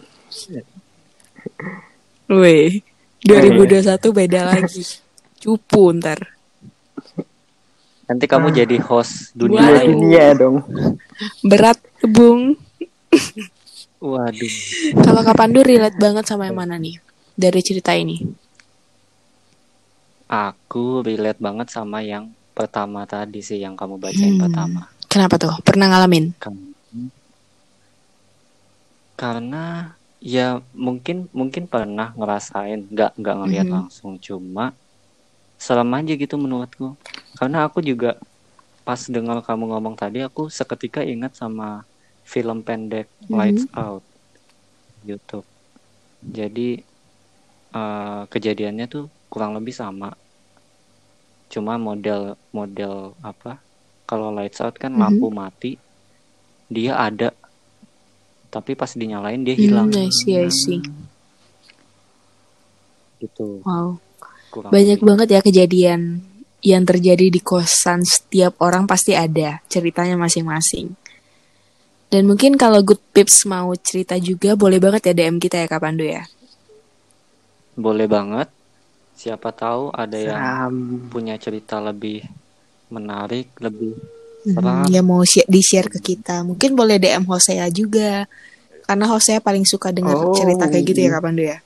Weh, 2.32 2.80
2021 3.26 3.82
beda 4.14 4.42
lagi. 4.48 4.86
Cupu 5.42 5.90
ntar. 5.94 6.22
Nanti 8.06 8.26
kamu 8.26 8.48
Ah. 8.50 8.56
jadi 8.56 8.78
host 8.80 9.34
dunia 9.34 9.60
Wow. 9.60 9.74
lain. 9.74 9.90
Dunia 9.92 10.26
dong. 10.38 10.58
Berat, 11.42 11.82
Bung. 12.06 12.54
Waduh. 13.98 14.54
Kalau 15.02 15.22
Kak 15.26 15.34
Pandu 15.34 15.66
relate 15.66 15.98
banget 15.98 16.30
sama 16.30 16.46
yang 16.46 16.56
mana 16.56 16.78
nih? 16.78 17.02
Dari 17.34 17.60
cerita 17.60 17.98
ini. 17.98 18.22
Aku 20.26 21.02
relate 21.02 21.38
banget 21.38 21.70
sama 21.70 22.00
yang 22.00 22.30
pertama 22.54 23.04
tadi 23.04 23.42
sih 23.42 23.58
yang 23.58 23.74
kamu 23.74 23.98
bacain 23.98 24.38
Hmm. 24.38 24.44
pertama. 24.46 24.82
Kenapa 25.10 25.36
tuh? 25.36 25.54
Pernah 25.62 25.90
ngalamin? 25.90 26.38
Karena 29.16 29.96
ya 30.26 30.58
mungkin 30.74 31.30
mungkin 31.40 31.70
pernah 31.70 32.10
ngerasain 32.18 32.90
nggak 32.94 33.12
nggak 33.22 33.36
ngelihat 33.40 33.68
Mhm. 33.70 33.76
langsung 33.78 34.18
cuma 34.18 34.74
serem 35.62 35.90
aja 35.98 36.14
gitu 36.18 36.36
menurutku 36.42 36.98
karena 37.38 37.58
aku 37.70 37.80
juga 37.86 38.18
pas 38.88 39.02
dengar 39.06 39.38
kamu 39.46 39.64
ngomong 39.72 39.96
tadi 40.02 40.26
aku 40.26 40.50
seketika 40.50 41.02
ingat 41.06 41.38
sama 41.38 41.86
film 42.26 42.66
pendek 42.66 43.08
Mhm. 43.30 43.38
Lights 43.38 43.66
Out 43.78 44.04
YouTube 45.06 45.46
jadi 46.26 46.70
eh, 47.78 48.22
kejadiannya 48.34 48.86
tuh 48.90 49.06
kurang 49.30 49.54
lebih 49.58 49.76
sama 49.78 50.10
cuma 51.54 51.78
model 51.78 52.34
model 52.50 53.14
apa 53.22 53.62
kalau 54.10 54.34
lights 54.34 54.60
out 54.66 54.74
kan 54.82 54.92
Mhm. 54.92 55.02
lampu 55.02 55.30
mati 55.30 55.72
dia 56.66 56.98
ada 56.98 57.30
tapi 58.56 58.72
pas 58.74 58.88
dinyalain 58.88 59.44
dia 59.44 59.56
hilang 59.58 59.92
Hmm, 59.92 60.00
I 60.00 60.08
see, 60.10 60.36
I 60.40 60.48
see. 60.48 60.80
gitu 63.20 63.64
Wow. 63.64 64.00
kurang 64.50 64.72
Banyak 64.72 65.00
lebih. 65.00 65.06
banget 65.10 65.28
ya 65.30 65.42
kejadian 65.42 66.02
yang 66.64 66.84
terjadi 66.84 67.28
di 67.30 67.42
kosan 67.44 68.02
setiap 68.02 68.58
orang 68.60 68.88
pasti 68.88 69.14
ada 69.14 69.62
ceritanya 69.68 70.16
masing-masing. 70.18 70.96
Dan 72.08 72.26
mungkin 72.26 72.56
kalau 72.56 72.80
Good 72.82 73.02
Pips 73.12 73.44
mau 73.46 73.76
cerita 73.78 74.16
juga 74.18 74.56
boleh 74.56 74.80
banget 74.80 75.02
ya 75.06 75.14
DM 75.14 75.38
kita 75.38 75.60
ya 75.60 75.68
Kak 75.68 75.82
Pandu 75.84 76.06
ya. 76.08 76.24
boleh 77.76 78.08
banget 78.08 78.48
siapa 79.14 79.52
tahu 79.52 79.92
ada 79.92 80.16
yang 80.16 80.48
Seram. 80.48 80.76
punya 81.12 81.36
cerita 81.36 81.84
lebih 81.84 82.24
menarik 82.88 83.52
lebih 83.60 84.00
Seram 84.46 84.86
yang 84.88 85.04
mau 85.04 85.22
share, 85.22 85.46
di-share 85.46 85.90
ke 85.90 86.00
kita. 86.00 86.42
Mungkin 86.42 86.74
boleh 86.74 86.96
DM 86.96 87.26
Hosea 87.26 87.66
juga. 87.68 88.30
Karena 88.86 89.10
Hosea 89.10 89.40
paling 89.40 89.66
suka 89.66 89.90
dengar 89.90 90.14
Oh. 90.14 90.32
cerita 90.32 90.70
kayak 90.70 90.86
gitu 90.86 91.00
ya 91.02 91.10
Kak 91.12 91.24
Pandu 91.24 91.44
ya. 91.44 91.58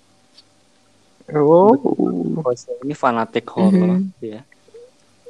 Oh. 1.30 1.76
Jose 2.40 2.72
ini 2.82 2.96
fanatik 2.96 3.46
horor 3.52 4.00
Mhm. 4.00 4.18
ya 4.24 4.42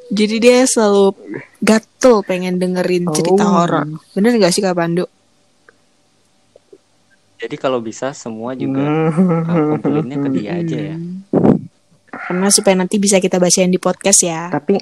Jadi 0.10 0.36
dia 0.40 0.64
selalu 0.64 1.12
gatel 1.60 2.24
pengen 2.24 2.56
dengerin 2.56 3.10
cerita 3.12 3.44
Oh. 3.44 3.52
horor. 3.58 3.86
Bener 4.14 4.38
gak 4.38 4.54
sih 4.54 4.62
Kak 4.62 4.74
Pandu? 4.74 5.10
jadi 7.36 7.56
kalau 7.56 7.80
bisa 7.80 8.12
semua 8.12 8.52
juga 8.52 8.84
Hmm. 8.84 9.16
uh, 9.16 9.66
kumpulinnya 9.74 10.18
ke 10.20 10.30
dia 10.30 10.52
aja 10.56 10.78
ya 10.92 10.96
Hmm. 10.96 11.24
Karena 12.10 12.52
supaya 12.52 12.76
nanti 12.76 13.00
bisa 13.00 13.18
kita 13.18 13.40
bacain 13.40 13.72
di 13.72 13.80
podcast 13.80 14.22
ya. 14.22 14.52
Tapi 14.52 14.76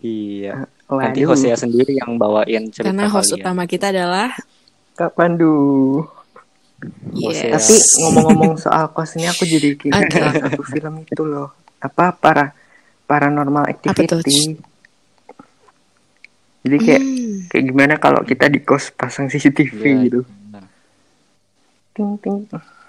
iya 0.00 0.54
nanti 0.88 1.20
waduh, 1.20 1.32
Hosea 1.32 1.54
sendiri 1.54 1.92
yang 1.94 2.16
bawain 2.16 2.70
cerita 2.70 2.88
Karena 2.88 3.06
host 3.06 3.30
kalian. 3.30 3.42
utama 3.42 3.62
kita 3.64 3.86
adalah 3.88 4.32
Kak 4.94 5.14
Pandu. 5.14 6.02
Yes. 7.12 7.42
Tapi 7.44 7.74
ngomong-ngomong 8.00 8.54
soal 8.56 8.90
kos 8.90 9.14
ini 9.14 9.26
aku 9.26 9.42
jadi 9.42 9.74
kira 9.74 9.94
Oke. 9.96 10.10
salah 10.12 10.34
satu 10.40 10.62
film 10.64 10.94
itu 11.02 11.22
loh. 11.22 11.50
Apa 11.78 12.10
para 12.10 12.50
paranormal 13.04 13.66
activity. 13.68 14.58
Jadi 16.60 16.76
kayak 16.78 17.02
Hmm. 17.02 17.34
kayak 17.48 17.64
gimana 17.64 17.94
kalau 17.96 18.20
kita 18.22 18.46
di 18.46 18.58
kos 18.58 18.90
pasang 18.90 19.26
CCTV 19.26 19.78
Iya, 19.78 19.94
gitu. 20.04 20.20
Ting 21.92 22.10
ting. 22.18 22.36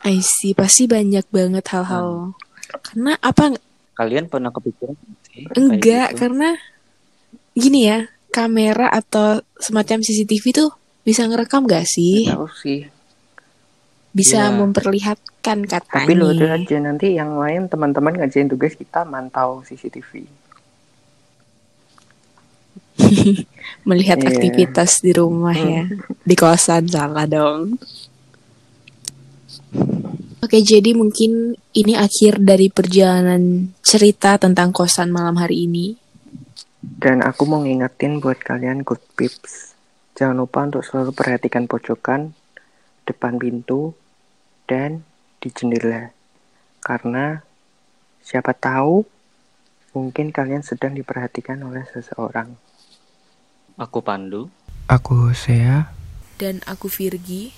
I 0.01 0.17
see, 0.19 0.53
pasti 0.53 0.85
banyak 0.85 1.25
banget 1.27 1.65
hal-hal. 1.67 2.33
Karena 2.83 3.17
apa? 3.19 3.53
kalian 3.91 4.25
pernah 4.25 4.47
kepikiran 4.47 4.95
sih 5.27 5.43
Enggak, 5.53 6.15
gitu? 6.15 6.19
karena 6.23 6.55
gini 7.59 7.85
ya, 7.85 8.07
kamera 8.31 8.87
atau 8.89 9.43
semacam 9.59 9.99
CCTV 9.99 10.43
tuh 10.55 10.69
bisa 11.03 11.27
ngerekam 11.27 11.67
gak 11.67 11.85
sih? 11.85 12.31
Tahu 12.31 12.47
sih. 12.55 12.87
Bisa 14.09 14.49
Iya. 14.49 14.55
memperlihatkan 14.57 15.69
Tapi 15.69 16.13
lo 16.17 16.33
katanya. 16.33 16.57
aja 16.57 16.77
nanti 16.81 17.13
yang 17.13 17.37
lain 17.37 17.69
teman-teman 17.69 18.17
ngajain 18.17 18.49
tugas 18.49 18.73
kita 18.73 19.05
mantau 19.05 19.61
CCTV. 19.61 20.25
Melihat 23.89 24.19
Iya. 24.19 24.27
aktivitas 24.33 24.99
di 24.99 25.11
rumah 25.13 25.55
ya. 25.55 25.87
Di 26.25 26.35
kosan 26.35 26.89
salah 26.89 27.25
dong. 27.25 27.79
Oke, 30.39 30.63
jadi 30.63 30.95
mungkin 30.95 31.53
ini 31.75 31.93
akhir 31.93 32.41
dari 32.41 32.71
perjalanan 32.71 33.69
cerita 33.83 34.39
tentang 34.39 34.71
kosan 34.73 35.11
malam 35.13 35.37
hari 35.37 35.67
ini. 35.69 35.93
Dan 36.79 37.19
aku 37.19 37.43
mau 37.43 37.59
ngingetin 37.59 38.23
buat 38.23 38.39
kalian 38.39 38.87
good 38.87 39.03
pips. 39.19 39.75
Jangan 40.15 40.35
lupa 40.39 40.63
untuk 40.63 40.83
selalu 40.83 41.11
perhatikan 41.11 41.67
pojokan, 41.67 42.31
depan 43.03 43.35
pintu, 43.35 43.95
dan 44.63 45.03
di 45.43 45.51
jendela. 45.51 46.11
Karena 46.79 47.39
siapa 48.23 48.55
tahu 48.55 49.03
mungkin 49.91 50.31
kalian 50.31 50.63
sedang 50.63 50.95
diperhatikan 50.95 51.59
oleh 51.63 51.83
seseorang. 51.91 52.55
aku 53.79 54.03
Pandu 54.03 54.51
Aku 54.89 55.29
Hosea. 55.29 55.93
Dan 56.41 56.65
aku 56.65 56.89
Virgi. 56.89 57.53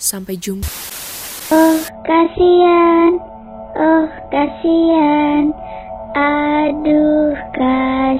Sampai 0.00 0.40
jumpa. 0.40 0.64
Oh, 1.52 1.76
kasihan. 2.08 3.12
Oh, 3.76 4.08
kasihan. 4.32 5.52
Aduh 6.16 7.36
kasihan. 7.52 8.16